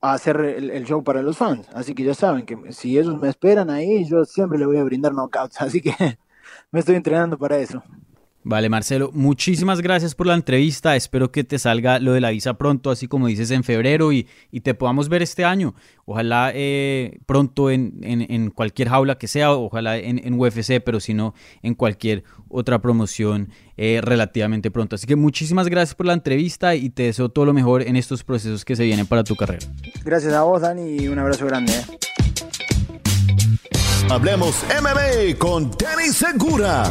[0.00, 1.68] hacer el, show para los fans.
[1.74, 4.84] Así que ya saben que si ellos me esperan ahí, yo siempre le voy a
[4.84, 5.60] brindar knockouts.
[5.60, 5.94] Así que
[6.70, 7.82] me estoy entrenando para eso.
[8.42, 10.96] Vale, Marcelo, muchísimas gracias por la entrevista.
[10.96, 14.26] Espero que te salga lo de la visa pronto, así como dices en febrero, y,
[14.62, 15.74] te podamos ver este año.
[16.06, 21.74] Ojalá eh, pronto en, cualquier jaula que sea, ojalá en, UFC, pero si no, en
[21.74, 24.96] cualquier otra promoción eh, relativamente pronto.
[24.96, 28.24] Así que muchísimas gracias por la entrevista y te deseo todo lo mejor en estos
[28.24, 29.66] procesos que se vienen para tu carrera.
[30.02, 31.72] Gracias a vos, Dani, y un abrazo grande.
[31.72, 31.84] ¿eh?
[34.08, 36.90] Hablemos MMA con Danny Segura.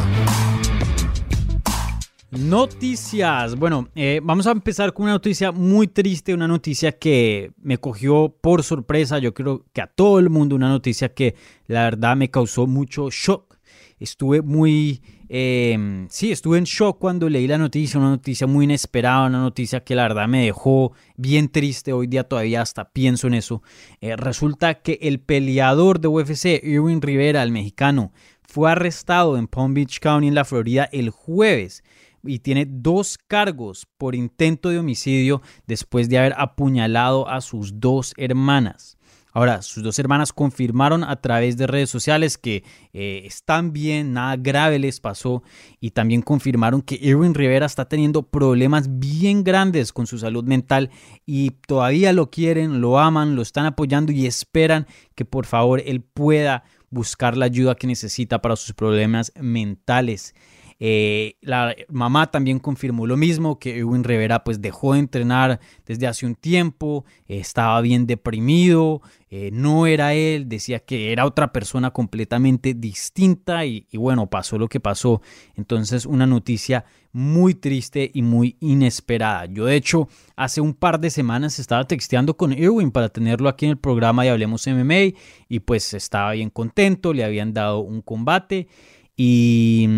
[2.32, 3.56] Noticias.
[3.56, 8.32] Bueno, eh, vamos a empezar con una noticia muy triste, una noticia que me cogió
[8.40, 9.18] por sorpresa.
[9.18, 11.34] Yo creo que a todo el mundo una noticia que
[11.66, 13.58] la verdad me causó mucho shock.
[13.98, 19.26] Estuve muy, em, sí, estuve en shock cuando leí la noticia, una noticia muy inesperada,
[19.26, 21.92] una noticia que la verdad me dejó bien triste.
[21.92, 23.60] Hoy día todavía hasta pienso en eso.
[24.00, 28.12] Eh, resulta que el peleador de UFC, Irwin Rivera, el mexicano,
[28.42, 31.82] fue arrestado en Palm Beach County, en la Florida, el jueves
[32.22, 38.14] y tiene dos cargos por intento de homicidio después de haber apuñalado a sus dos
[38.16, 38.96] hermanas.
[39.32, 44.36] Ahora, sus dos hermanas confirmaron a través de redes sociales que eh, están bien, nada
[44.36, 45.42] grave les pasó
[45.78, 50.90] y también confirmaron que Irwin Rivera está teniendo problemas bien grandes con su salud mental
[51.26, 56.02] y todavía lo quieren, lo aman, lo están apoyando y esperan que por favor él
[56.02, 60.34] pueda buscar la ayuda que necesita para sus problemas mentales.
[60.82, 66.06] Eh, la mamá también confirmó lo mismo, que Edwin Rivera pues dejó de entrenar desde
[66.06, 71.90] hace un tiempo, estaba bien deprimido, eh, no era él, decía que era otra persona
[71.90, 75.20] completamente distinta y, bueno, pasó lo que pasó.
[75.54, 79.44] Entonces una noticia muy triste y muy inesperada.
[79.46, 83.66] Yo de hecho hace un par de semanas estaba texteando con Irwin para tenerlo aquí
[83.66, 85.14] en el programa y Hablemos MMA
[85.48, 88.68] y pues estaba bien contento, le habían dado un combate
[89.16, 89.88] y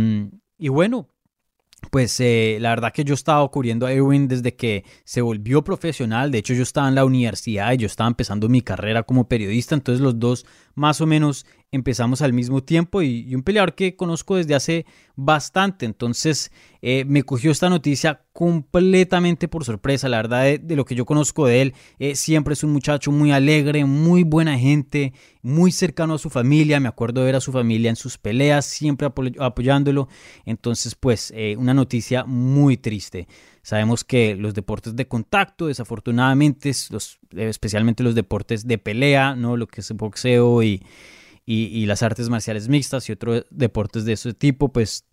[0.62, 1.08] y bueno,
[1.90, 6.30] pues eh, la verdad que yo estaba cubriendo a Erwin desde que se volvió profesional.
[6.30, 9.74] De hecho, yo estaba en la universidad y yo estaba empezando mi carrera como periodista.
[9.74, 10.46] Entonces los dos
[10.76, 15.86] más o menos empezamos al mismo tiempo y, un peleador que conozco desde hace bastante.
[15.86, 20.08] Entonces eh, me cogió esta noticia completamente por sorpresa.
[20.08, 23.32] La verdad de, lo que yo conozco de él, eh, siempre es un muchacho muy
[23.32, 26.78] alegre, muy buena gente, muy cercano a su familia.
[26.78, 29.08] Me acuerdo de ver a su familia en sus peleas, siempre
[29.38, 30.08] apoyándolo.
[30.44, 33.26] Entonces pues eh, una noticia muy triste.
[33.62, 39.56] Sabemos que los deportes de contacto, desafortunadamente, los, especialmente los deportes de pelea, ¿no?
[39.56, 40.82] lo que es boxeo y,
[41.44, 45.04] y, las artes marciales mixtas y otros deportes de ese tipo, pues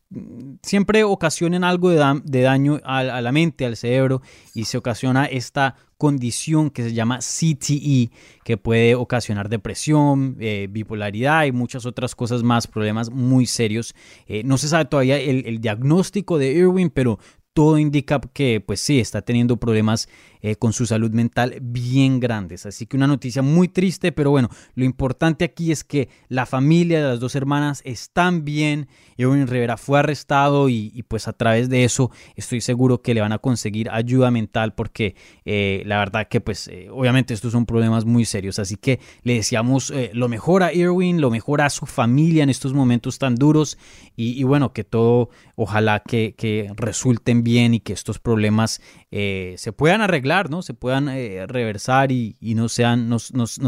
[0.64, 4.22] siempre ocasionan algo de, daño a, la mente, al cerebro,
[4.54, 8.12] y se ocasiona esta condición que se llama CTE,
[8.44, 13.94] que puede ocasionar depresión, eh, bipolaridad y muchas otras cosas más, problemas muy serios.
[14.28, 17.20] Eh, no se sabe todavía el, el, diagnóstico de Irwin, pero
[17.54, 20.08] todo indica que pues sí, está teniendo problemas
[20.42, 22.66] eh, con su salud mental bien grandes.
[22.66, 27.02] Así que una noticia muy triste, pero bueno, lo importante aquí es que la familia
[27.02, 28.88] de las dos hermanas están bien.
[29.18, 33.34] Edwin Rivera fue arrestado y, pues a través de eso estoy seguro que le van
[33.34, 38.06] a conseguir ayuda mental porque eh, la verdad que pues eh, obviamente estos son problemas
[38.06, 38.60] muy serios.
[38.60, 42.74] Así que le deseamos lo mejor a Irwin, lo mejor a su familia en estos
[42.74, 43.78] momentos tan duros
[44.16, 50.02] y, bueno, que todo ojalá que, que resulten bien y que estos problemas se puedan
[50.02, 50.62] arreglar ¿no?
[50.62, 53.10] Se puedan eh, reversar y, no sean,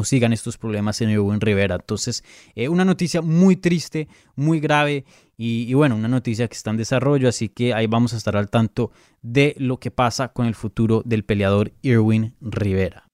[0.03, 1.75] sigan estos problemas en el Rivera.
[1.75, 2.23] Entonces,
[2.55, 5.05] eh, una noticia muy triste, muy grave
[5.37, 8.49] y, bueno, una noticia que está en desarrollo, así que ahí vamos a estar al
[8.49, 8.91] tanto
[9.23, 13.07] de lo que pasa con el futuro del peleador Irwin Rivera.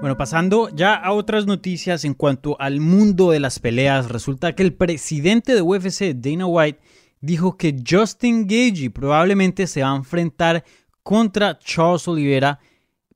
[0.00, 4.62] Bueno, pasando ya a otras noticias en cuanto al mundo de las peleas, resulta que
[4.62, 6.80] el presidente de UFC, Dana White,
[7.20, 10.64] dijo que Justin Gagey probablemente se va a enfrentar
[11.02, 12.60] contra Charles Oliveira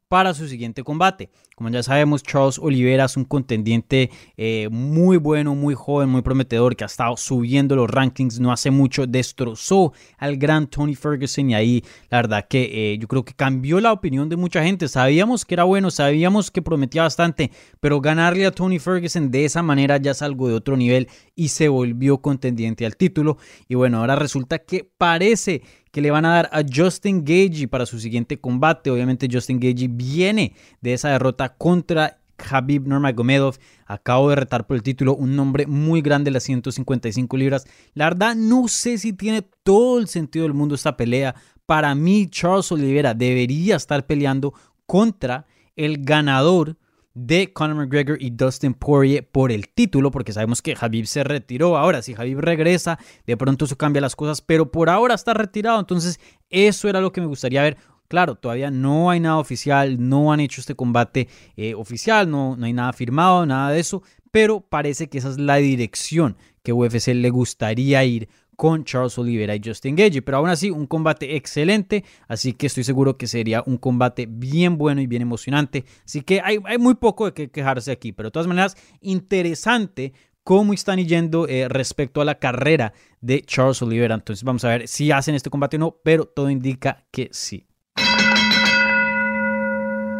[0.09, 1.31] para su siguiente combate.
[1.55, 6.75] Como ya sabemos, Charles Oliveira es un contendiente eh, muy bueno, muy joven, muy prometedor,
[6.75, 11.55] que ha estado subiendo los rankings no hace mucho, destrozó al gran Tony Ferguson y
[11.55, 14.89] ahí la verdad que eh, yo creo que cambió la opinión de mucha gente.
[14.89, 19.63] Sabíamos que era bueno, sabíamos que prometía bastante, pero ganarle a Tony Ferguson de esa
[19.63, 23.39] manera ya es algo de otro nivel y se volvió contendiente al título.
[23.69, 25.63] Y bueno, ahora resulta que parece
[25.95, 28.91] que le van a dar a Justin Gagey para su siguiente combate.
[28.91, 33.57] Obviamente Justin Gagey viene de esa derrota contra Habib Nurmagomedov.
[33.87, 37.67] Acabo de retar por el título un nombre muy grande, las 155 libras.
[37.95, 41.35] La verdad, no sé si tiene todo el sentido del mundo esta pelea.
[41.67, 44.55] Para mí, Charles Oliveira debería estar peleando
[44.87, 46.77] contra el ganador
[47.15, 51.77] de Conor McGregor y Dustin Poirier por el título, porque sabemos que Habib se retiró.
[51.77, 55.79] Ahora, si Habib regresa, de pronto eso cambia las cosas, pero por ahora está retirado.
[55.79, 56.19] Entonces,
[56.51, 57.77] eso era lo que me gustaría ver.
[58.09, 62.67] Claro, todavía no hay nada oficial, no han hecho este combate eh, oficial, no, no
[62.67, 67.09] hay nada firmado, nada de eso, pero parece que esa es la dirección que UFC
[67.09, 70.23] le gustaría ir con Charles Oliveira y Justin Gage.
[70.23, 72.05] Pero aún así, un combate excelente.
[72.29, 75.85] Así que estoy seguro que sería un combate bien bueno y bien emocionante.
[76.05, 78.13] Así que hay, muy poco de qué quejarse aquí.
[78.13, 80.13] Pero de todas maneras, interesante
[80.43, 84.15] cómo están yendo eh, respecto a la carrera de Charles Oliveira.
[84.15, 85.97] Entonces vamos a ver si hacen este combate o no.
[86.03, 87.67] Pero todo indica que sí.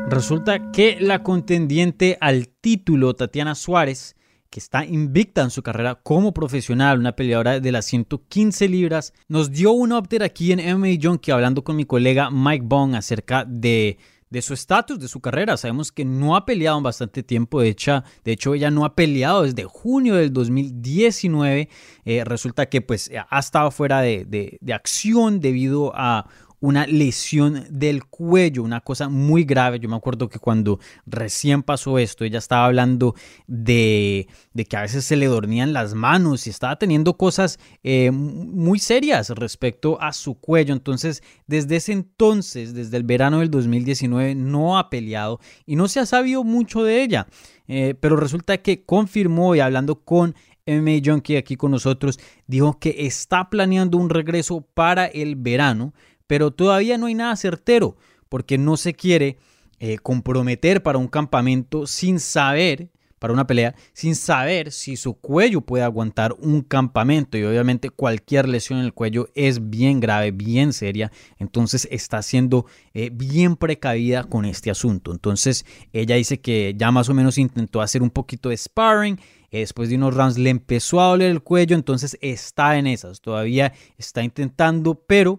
[0.09, 4.17] Resulta que la contendiente al título, Tatiana Suárez,
[4.51, 9.51] que está invicta en su carrera como profesional, una peleadora de las 115 libras, nos
[9.51, 13.99] dio un update aquí en MMA Junkie hablando con mi colega Mike Bong acerca de
[14.35, 15.57] de su estatus, de su carrera.
[15.57, 17.61] Sabemos que no ha peleado en bastante tiempo.
[17.61, 21.69] De hecho, de hecho ella no ha peleado desde junio del 2019.
[22.05, 26.29] Eh, resulta que pues ha estado fuera de, de acción debido a
[26.65, 29.79] una lesión del cuello, una cosa muy grave.
[29.79, 33.15] Yo me acuerdo que cuando recién pasó esto, ella estaba hablando
[33.47, 34.27] de,
[34.67, 39.29] que a veces se le dormían las manos y estaba teniendo cosas eh, muy serias
[39.29, 40.73] respecto a su cuello.
[40.73, 46.01] Entonces, desde ese entonces, desde el verano del 2019, no ha peleado y no se
[46.01, 47.27] ha sabido mucho de ella.
[47.69, 50.35] Eh, pero resulta que confirmó y hablando con
[50.67, 55.93] MMA Junkie aquí con nosotros, dijo que está planeando un regreso para el verano
[56.35, 57.97] pero todavía no hay nada certero
[58.29, 59.39] porque no se quiere
[59.79, 65.61] eh, comprometer para un campamento sin saber, para una pelea, sin saber si su cuello
[65.61, 67.39] puede aguantar un campamento.
[67.39, 71.13] Y obviamente cualquier lesión en el cuello es bien grave, bien seria.
[71.39, 75.13] Entonces está siendo eh, bien precavida con este asunto.
[75.13, 79.21] Entonces ella dice que ya más o menos intentó hacer un poquito de sparring.
[79.53, 83.21] Eh, después de unos rounds le empezó a doler el cuello, entonces está en esas.
[83.21, 85.39] Todavía está intentando, pero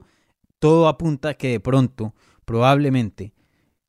[0.60, 2.14] todo apunta que de pronto,
[2.46, 3.34] probablemente,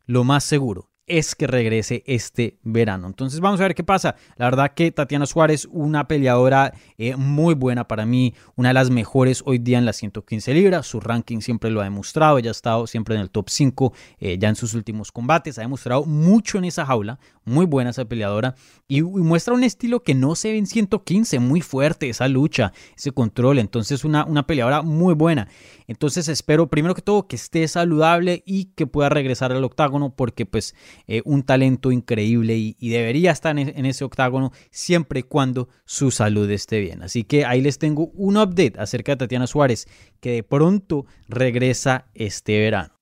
[0.06, 3.06] lo más seguro es que regrese este verano.
[3.06, 4.16] Entonces vamos a ver qué pasa.
[4.36, 8.90] La verdad que Tatiana Suárez, una peleadora eh, muy buena para mí, una de las
[8.90, 10.86] mejores hoy día en las 115 libras.
[10.86, 12.38] Su ranking siempre lo ha demostrado.
[12.38, 15.58] Ella ha estado siempre en el top 5 eh, ya en sus últimos combates.
[15.58, 17.20] Ha demostrado mucho en esa jaula.
[17.44, 18.56] Muy buena esa peleadora.
[18.88, 21.38] Y, muestra un estilo que no se ve en 115.
[21.38, 23.60] Muy fuerte esa lucha, ese control.
[23.60, 25.48] Entonces una, una peleadora muy buena.
[25.86, 30.46] Entonces espero primero que todo que esté saludable y que pueda regresar al octágono porque
[30.46, 30.74] pues
[31.06, 36.50] eh, un talento increíble y, debería estar en, ese octágono siempre y cuando su salud
[36.50, 37.02] esté bien.
[37.02, 39.86] Así que ahí les tengo un update acerca de Tatiana Suárez
[40.20, 42.94] que de pronto regresa este verano.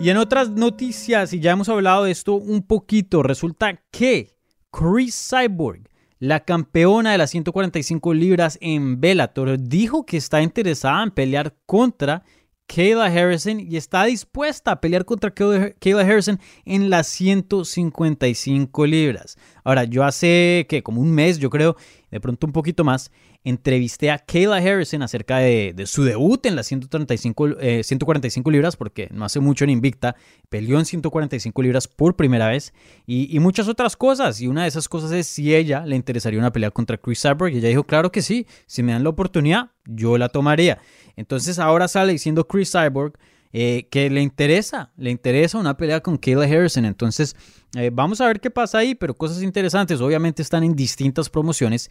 [0.00, 4.36] Y en otras noticias, y ya hemos hablado de esto un poquito, resulta que
[4.72, 5.88] Chris Cyborg,
[6.18, 12.24] la campeona de las 145 libras en Bellator, dijo que está interesada en pelear contra
[12.66, 19.36] Kayla Harrison y está dispuesta a pelear contra Kayla Harrison en las 155 libras.
[19.64, 21.76] Ahora, yo hace que como un mes, yo creo,
[22.10, 23.10] de pronto un poquito más,
[23.44, 29.08] entrevisté a Kayla Harrison acerca de, su debut en las 135, 145 eh, libras, porque
[29.12, 30.16] no hace mucho en Invicta,
[30.48, 32.72] peleó en 145 libras por primera vez
[33.06, 34.40] y, muchas otras cosas.
[34.40, 37.52] Y una de esas cosas es si ella le interesaría una pelea contra Chris Cyborg.
[37.52, 40.78] Y ella dijo, claro que sí, si me dan la oportunidad, yo la tomaría.
[41.16, 43.14] Entonces ahora sale diciendo Chris Cyborg
[43.56, 46.84] eh, que le interesa, le interesa una pelea con Kayla Harrison.
[46.84, 47.36] Entonces
[47.76, 50.00] eh, vamos a ver qué pasa ahí, pero cosas interesantes.
[50.00, 51.88] Obviamente están en distintas promociones.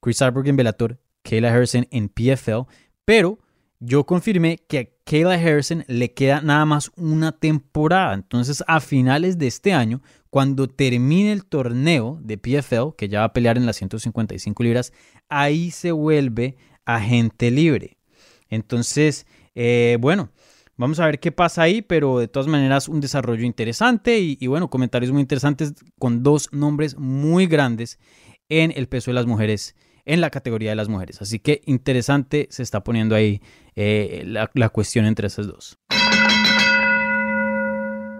[0.00, 2.62] Chris Cyborg en Bellator, Kayla Harrison en PFL,
[3.04, 3.38] pero
[3.78, 8.14] yo confirmé que a Kayla Harrison le queda nada más una temporada.
[8.14, 13.26] Entonces, a finales de este año, cuando termine el torneo de PFL, que ya va
[13.26, 14.94] a pelear en las 155 libras,
[15.28, 17.98] ahí se vuelve agente libre.
[18.48, 20.30] Entonces, eh, bueno,
[20.82, 24.68] vamos a ver qué pasa ahí, pero de todas maneras un desarrollo interesante y, bueno,
[24.68, 28.00] comentarios muy interesantes con dos nombres muy grandes
[28.48, 31.22] en el peso de las mujeres, en la categoría de las mujeres.
[31.22, 33.40] Así que interesante se está poniendo ahí
[33.76, 35.78] eh, la, la cuestión entre esas dos.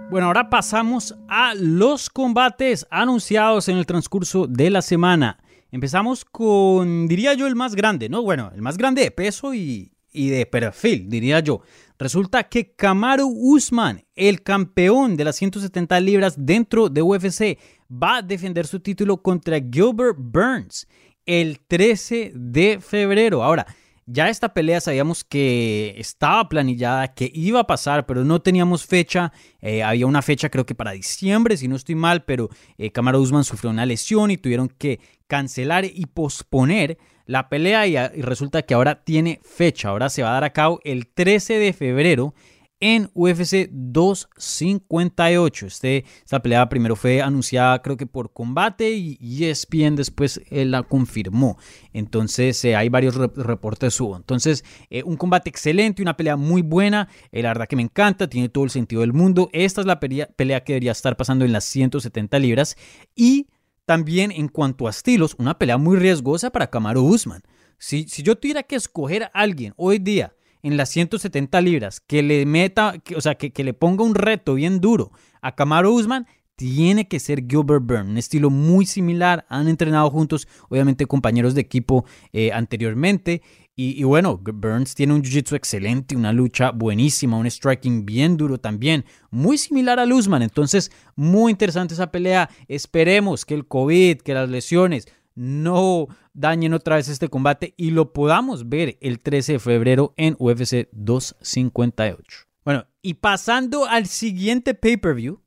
[0.09, 5.39] Bueno, ahora pasamos a los combates anunciados en el transcurso de la semana.
[5.73, 8.23] Empezamos con, diría yo, el más grande, ¿no?
[8.23, 11.63] Bueno, el más grande de peso y, y de perfil, diría yo.
[11.99, 17.59] Resulta que Kamaru Usman, el campeón de las 170 libras dentro de UFC,
[17.91, 20.87] va a defender su título contra Gilbert Burns
[21.27, 23.43] el 13 de febrero.
[23.43, 23.67] Ahora,
[24.07, 29.33] ya esta pelea sabíamos que estaba planillada, que iba a pasar, pero no teníamos fecha.
[29.61, 33.21] Eh, había una fecha creo que para diciembre, si no estoy mal, pero eh, Kamaru
[33.21, 34.99] Usman sufrió una lesión y tuvieron que
[35.33, 40.35] cancelar y posponer la pelea y, resulta que ahora tiene fecha, ahora se va a
[40.35, 42.35] dar a cabo el 13 de febrero
[42.81, 45.67] en UFC 258.
[45.69, 50.83] Este, esta pelea primero fue anunciada creo que por combate y ESPN después eh, la
[50.83, 51.57] confirmó.
[51.95, 54.17] Entonces eh, hay varios reportes subo.
[54.17, 57.09] Entonces eh, un combate excelente, una pelea muy buena.
[57.31, 59.49] la verdad que me encanta, tiene todo el sentido del mundo.
[59.55, 62.77] Esta es la pelea, pelea que debería estar pasando en las 170 libras
[63.17, 63.47] y
[63.85, 67.43] también en cuanto a estilos, una pelea muy riesgosa para Kamaru Usman.
[67.79, 72.23] Si, si yo tuviera que escoger a alguien hoy día en las 170 libras que
[72.23, 76.27] le meta, o sea, que, que, le ponga un reto bien duro a Kamaru Usman,
[76.57, 81.61] tiene que ser Gilbert Burns, un estilo muy similar, han entrenado juntos, obviamente compañeros de
[81.63, 83.43] equipo eh, anteriormente,
[83.75, 89.07] y, bueno, Burns tiene un jiu-jitsu excelente, una lucha buenísima, un striking bien duro también,
[89.31, 90.43] muy similar a Luzman.
[90.43, 92.51] Entonces, muy interesante esa pelea.
[92.69, 98.13] Esperemos que el COVID, que las lesiones no dañen otra vez este combate y lo
[98.13, 102.47] podamos ver el 13 de febrero en UFC 258.
[102.65, 105.42] Bueno, y pasando al siguiente pay-per-view,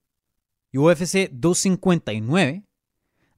[0.78, 2.64] UFC 259,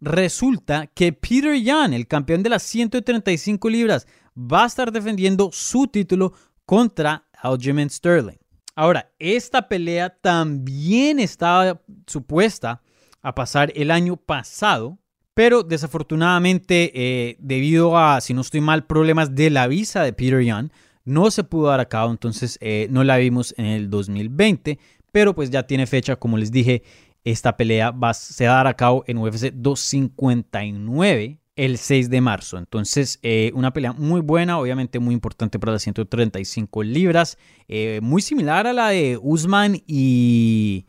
[0.02, 4.08] resulta que Peter Yan, el campeón de las 135 libras,
[4.38, 6.34] va a estar defendiendo su título
[6.66, 8.38] contra Aljamain Sterling.
[8.76, 12.82] Ahora, esta pelea también estaba supuesta
[13.24, 15.00] a pasar el año pasado,
[15.34, 20.42] pero desafortunadamente, eh, debido a, si no estoy mal, problemas de la visa de Peter
[20.42, 20.70] Young,
[21.06, 24.78] no se pudo dar a cabo, entonces eh, no la vimos en el 2020,
[25.12, 26.84] pero pues ya tiene fecha, como les dije,
[27.32, 32.22] esta pelea va, se va a dar a cabo en UFC 259 el 6 de
[32.22, 32.58] marzo.
[32.58, 38.22] Entonces, eh, una pelea muy buena, obviamente muy importante para las 135 libras, eh, muy
[38.22, 40.86] similar a la de Usman y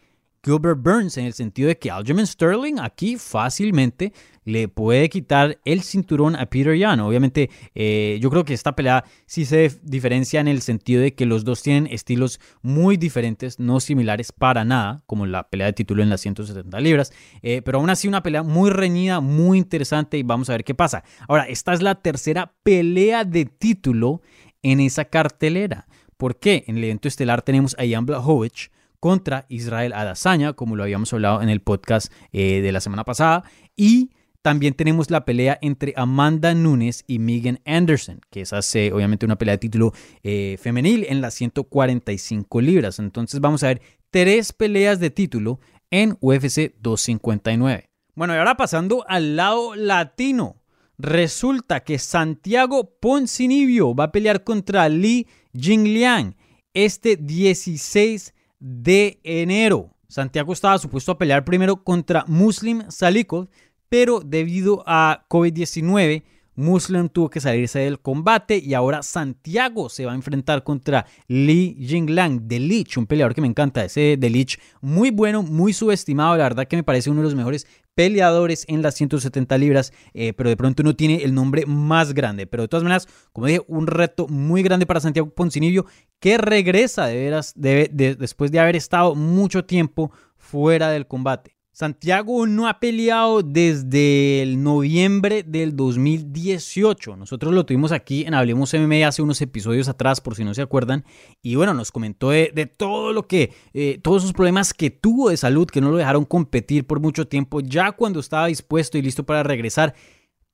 [0.49, 5.83] Gilbert Burns en el sentido de que Aljamain Sterling aquí fácilmente le puede quitar el
[5.83, 7.01] cinturón a Peter Yan.
[7.01, 11.27] Obviamente, eh, yo creo que esta pelea sí se diferencia en el sentido de que
[11.27, 16.03] los dos tienen estilos muy diferentes, no similares para nada, como la pelea de título
[16.03, 20.23] en las 170 libras, eh, pero aún así una pelea muy reñida, muy interesante y
[20.23, 21.05] vamos a ver qué pasa.
[21.29, 24.23] Ahora, esta es la tercera pelea de título
[24.63, 25.87] en esa cartelera.
[26.17, 26.65] ¿Por qué?
[26.69, 28.71] En el evento estelar tenemos a Jan Blachowicz
[29.01, 33.45] contra Israel Adesanya, como lo habíamos hablado en el podcast eh, de la semana pasada,
[33.77, 34.11] y
[34.43, 39.37] también tenemos la pelea entre Amanda Nunes y Megan Anderson, que es hace, obviamente una
[39.37, 39.93] pelea de título
[40.23, 42.99] eh, femenil en las 145 libras.
[42.99, 47.91] Entonces vamos a ver tres peleas de título en UFC 259.
[48.15, 50.63] Bueno, y ahora pasando al lado latino.
[50.99, 56.35] Resulta que Santiago Poncinibio va a pelear contra Li Jingliang
[56.75, 59.95] este 16 de enero.
[60.09, 63.49] Santiago estaba supuesto a pelear primero contra Muslim Salikov,
[63.89, 66.23] pero debido a COVID-19,
[66.59, 71.77] Muslim tuvo que salirse del combate y ahora Santiago se va a enfrentar contra Li
[71.79, 76.37] Jinglang de Lich, un peleador que me encanta, ese de Lich, muy bueno, muy subestimado,
[76.37, 80.33] la verdad que me parece uno de los mejores peleadores en las 170 libras, eh,
[80.33, 82.47] pero de pronto no tiene el nombre más grande.
[82.47, 85.85] Pero de todas maneras, como dije, un reto muy grande para Santiago Poncinibio,
[86.21, 91.58] que regresa de veras después de haber estado mucho tiempo fuera del combate.
[91.79, 97.15] Santiago no ha peleado desde el noviembre del 2018.
[97.15, 100.63] Nosotros lo tuvimos aquí en Hablemos MMA hace unos episodios atrás, por si no se
[100.63, 101.05] acuerdan.
[101.41, 105.37] Y bueno, nos comentó de, todo lo que, eh, todos esos problemas que tuvo de
[105.37, 107.61] salud, que no lo dejaron competir por mucho tiempo.
[107.61, 109.95] Ya cuando estaba dispuesto y listo para regresar,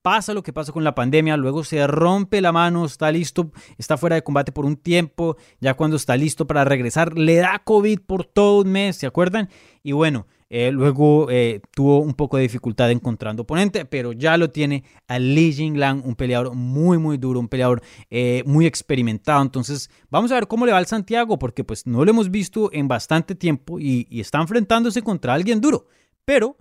[0.03, 3.97] pasa lo que pasa con la pandemia, luego se rompe la mano, está listo, está
[3.97, 8.01] fuera de combate por un tiempo, ya cuando está listo para regresar, le da COVID
[8.01, 9.49] por todo un mes, ¿se acuerdan?
[9.83, 10.27] Y bueno,
[10.57, 15.19] eh, luego eh, tuvo un poco de dificultad encontrando oponente, pero ya lo tiene a
[15.19, 19.43] Li Jinglang, un peleador muy, muy duro, un peleador eh, muy experimentado.
[19.43, 22.71] Entonces, vamos a ver cómo le va al Santiago, porque pues no lo hemos visto
[22.73, 25.89] en bastante tiempo y, y está enfrentándose contra alguien duro.
[26.25, 26.57] Pero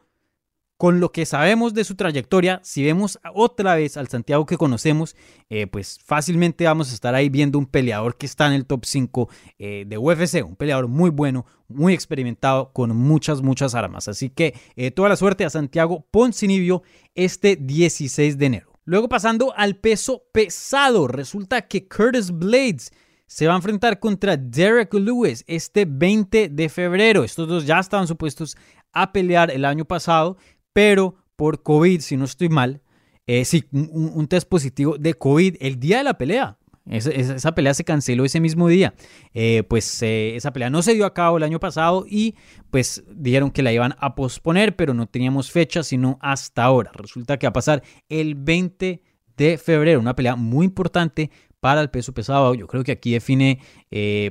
[0.84, 5.15] con lo que sabemos de su trayectoria, si vemos otra vez al Santiago que conocemos,
[5.49, 8.84] eh, pues fácilmente vamos a estar ahí viendo un peleador que está en el top
[8.84, 9.29] 5
[9.59, 14.09] eh, de UFC, un peleador muy bueno, muy experimentado, con muchas, muchas armas.
[14.09, 16.84] Así que eh, toda la suerte a Santiago Poncinibio
[17.15, 18.73] este 16 de enero.
[18.84, 22.91] Luego pasando al peso pesado, resulta que Curtis Blades
[23.25, 27.23] se va a enfrentar contra Derek Lewis este 20 de febrero.
[27.23, 28.57] Estos dos ya estaban supuestos
[28.93, 30.38] a pelear el año pasado,
[30.74, 32.82] pero por COVID, si no estoy mal,
[33.26, 36.57] eh, sí, un, test positivo de COVID el día de la pelea.
[36.86, 38.93] Esa, pelea se canceló ese mismo día.
[39.34, 42.36] Eh, pues eh, esa pelea no se dio a cabo el año pasado y
[42.69, 46.91] pues dijeron que la iban a posponer, pero no teníamos fecha sino hasta ahora.
[46.93, 49.01] Resulta que va a pasar el 20
[49.38, 51.32] de febrero, una pelea muy importante
[51.64, 52.53] para el peso pesado.
[52.55, 53.61] Yo creo que aquí define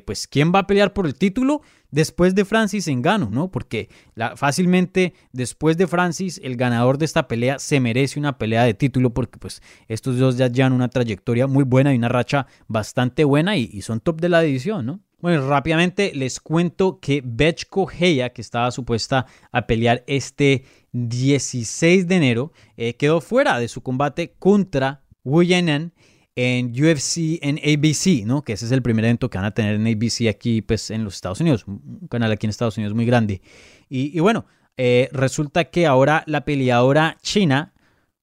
[0.05, 3.51] pues quién va a pelear por el título después de Francis Engano, ¿no?
[3.51, 3.89] Porque
[4.37, 9.15] fácilmente después de Francis, el ganador de esta pelea se merece una pelea de título
[9.15, 13.57] porque pues estos dos ya llevan una trayectoria muy buena y una racha bastante buena
[13.57, 15.01] y, son top de la división, ¿no?
[15.23, 22.17] Bueno, rápidamente les cuento que Bechko Heya, que estaba supuesta a pelear este 16 de
[22.17, 25.93] enero, eh, quedó fuera de su combate contra Wu Yanan
[26.35, 28.43] en UFC, en ABC, ¿no?
[28.43, 31.05] Que ese es el primer evento que van a tener en ABC aquí, pues, en
[31.05, 31.65] los Estados Unidos.
[31.67, 33.43] Un canal aquí en Estados Unidos muy grande.
[33.89, 37.75] Y, bueno, eh, resulta que ahora la peleadora china,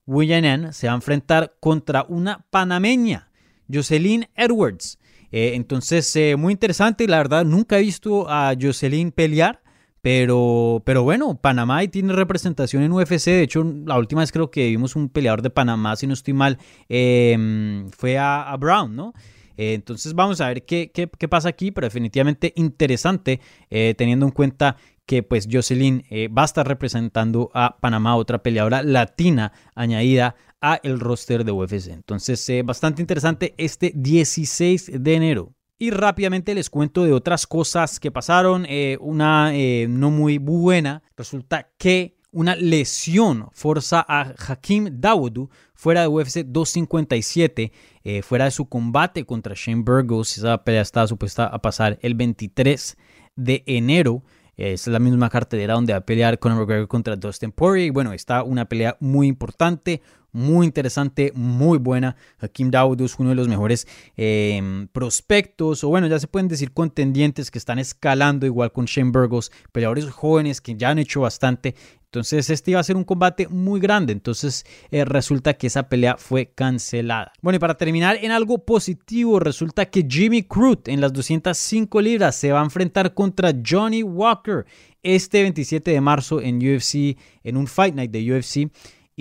[0.08, 3.30] Wu Yanan, se va a enfrentar contra una panameña,
[3.72, 4.98] Jocelyn Edwards.
[5.32, 7.08] Eh, entonces, eh, muy interesante.
[7.08, 9.62] La verdad, nunca he visto a Jocelyn pelear
[10.02, 13.26] Pero, pero bueno, Panamá tiene representación en UFC.
[13.26, 16.34] De hecho, la última vez creo que vimos un peleador de Panamá, si no estoy
[16.34, 19.14] mal, em, fue a, Brown, ¿no?
[19.58, 24.32] Eh, entonces vamos a ver qué, qué, pasa aquí, pero definitivamente interesante eh, teniendo en
[24.32, 30.36] cuenta que pues Jocelyn eh, va a estar representando a Panamá, otra peleadora latina añadida
[30.62, 31.88] a el roster de UFC.
[31.88, 35.59] Entonces, bastante interesante este 16 de enero.
[35.82, 38.66] Y rápidamente les cuento de otras cosas que pasaron.
[38.68, 41.04] Eh, una eh, no muy buena.
[41.16, 47.72] Resulta que una lesión forza a Hakim Dawodu fuera de UFC 257,
[48.04, 50.38] eh, fuera de su combate contra Shane Burgos.
[50.38, 52.98] Esa pelea estaba supuesta a pasar el 23
[53.38, 54.24] de enero.
[54.60, 57.94] Es la misma cartelera donde va a pelear Conor McGregor contra Dustin Poirier.
[57.94, 60.02] Bueno, está una pelea muy importante,
[60.34, 62.18] muy interesante, muy buena.
[62.40, 63.88] Hakim Dawood es uno de los mejores
[64.18, 69.12] em, prospectos, o bueno, ya se pueden decir contendientes que están escalando igual con Shane
[69.12, 71.76] Burgos, peleadores jóvenes que ya han hecho bastante.
[72.10, 76.18] Entonces este iba a ser un combate muy grande, entonces eh, resulta que esa pelea
[76.18, 77.32] fue cancelada.
[77.40, 82.36] Bueno y para terminar en algo positivo, resulta que Jimmy Crute en las 205 libras
[82.36, 84.66] se va a enfrentar contra Johnny Walker
[85.04, 88.72] este 27 de marzo en UFC, en un Fight Night de UFC.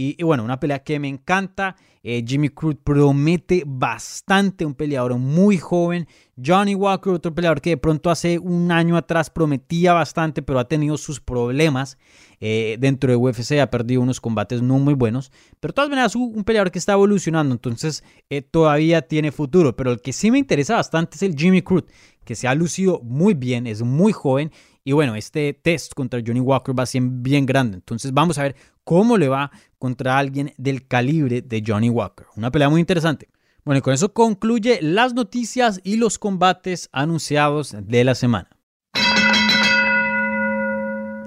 [0.00, 1.74] Y, bueno, una pelea que me encanta.
[2.04, 6.06] Eh, Jimmy Cruz promete bastante, un peleador muy joven.
[6.40, 10.68] Johnny Walker, otro peleador que de pronto hace un año atrás prometía bastante, pero ha
[10.68, 11.98] tenido sus problemas
[12.38, 15.32] eh, dentro de UFC, ha perdido unos combates no muy buenos.
[15.58, 19.74] Pero de todas maneras, un peleador que está evolucionando, entonces eh, todavía tiene futuro.
[19.74, 21.82] Pero el que sí me interesa bastante es el Jimmy Cruz,
[22.24, 24.52] que se ha lucido muy bien, es muy joven
[24.88, 27.76] y bueno, este test contra Johnny Walker va a ser bien grande.
[27.76, 28.56] Entonces vamos a ver
[28.88, 32.24] cómo le va contra alguien del calibre de Johnny Walker.
[32.36, 33.28] Una pelea muy interesante.
[33.62, 38.48] Bueno, y con eso concluye las noticias y los combates anunciados de la semana.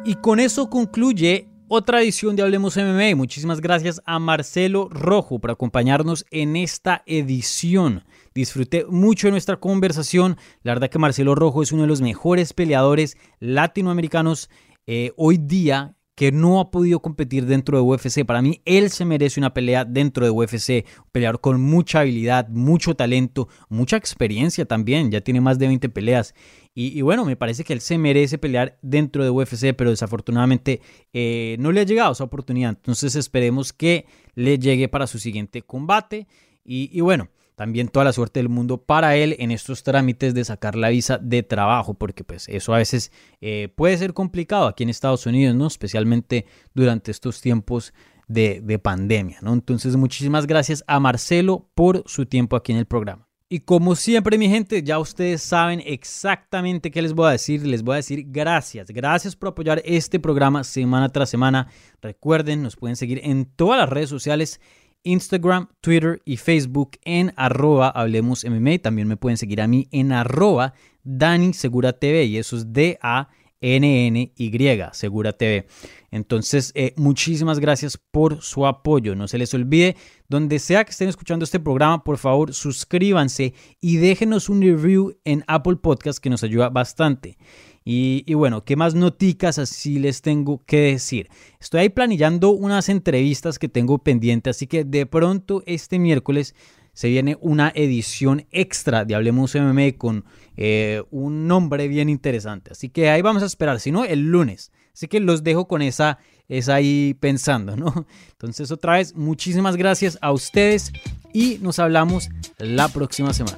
[0.04, 3.16] Y con eso concluye otra edición de Hablemos MMA.
[3.16, 8.06] Muchísimas gracias a Marcelo Rojo por acompañarnos en esta edición.
[8.34, 10.38] Disfruté mucho de nuestra conversación.
[10.64, 14.50] La verdad que Marcelo Rojo es uno de los mejores peleadores latinoamericanos
[14.88, 18.24] eh, hoy día que no ha podido competir dentro de UFC.
[18.24, 20.86] Para mí, él se merece una pelea dentro de UFC.
[21.00, 25.10] Un peleador con mucha habilidad, mucho talento, mucha experiencia también.
[25.10, 26.36] Ya tiene más de 20 peleas.
[26.76, 31.56] Y, bueno, me parece que él se merece pelear dentro de UFC, pero desafortunadamente eh,
[31.58, 32.70] no le ha llegado esa oportunidad.
[32.70, 34.06] Entonces esperemos que
[34.36, 36.28] le llegue para su siguiente combate.
[36.64, 37.30] Y, bueno,
[37.62, 41.20] también toda la suerte del mundo para él en estos trámites de sacar la visa
[41.20, 45.56] de trabajo, porque pues eso a veces eh, puede ser complicado aquí en Estados Unidos,
[45.56, 45.68] ¿no?
[45.68, 47.94] Especialmente durante estos tiempos
[48.28, 49.54] de, de pandemia, ¿no?
[49.54, 53.28] Entonces muchísimas gracias a Marcelo por su tiempo aquí en el programa.
[53.54, 57.68] Y como siempre, mi gente, ya ustedes saben exactamente qué les voy a decir.
[57.68, 58.88] Les voy a decir gracias.
[58.88, 61.68] Gracias por apoyar este programa semana tras semana.
[62.02, 64.62] Recuerden, nos pueden seguir en todas las redes sociales.
[65.04, 68.80] Instagram, Twitter y Facebook en arroba Hablemos MMA.
[68.80, 70.74] También me pueden seguir a mí en arroba
[71.04, 74.52] Dani Segura y eso es D-A-N-N-Y,
[74.92, 75.68] Segura TV.
[76.12, 79.16] Entonces, eh, muchísimas gracias por su apoyo.
[79.16, 79.96] No se les olvide,
[80.28, 85.44] donde sea que estén escuchando este programa, por favor, suscríbanse y déjenos un review en
[85.48, 87.38] Apple Podcast que nos ayuda bastante.
[87.84, 91.30] Y, bueno, ¿qué más noticas así les tengo que decir?
[91.60, 96.54] Estoy ahí planillando unas entrevistas que tengo pendientes, así que de pronto este miércoles
[96.94, 100.26] se viene una edición extra de Hablemos MMA con
[100.58, 102.72] eh, un nombre bien interesante.
[102.72, 104.72] Así que ahí vamos a esperar, si no, el lunes.
[104.94, 106.20] Así que los dejo con esa,
[106.50, 108.06] esa ahí pensando, ¿no?
[108.34, 110.92] Entonces otra vez, muchísimas gracias a ustedes
[111.34, 112.30] y nos hablamos
[112.60, 113.58] la próxima semana.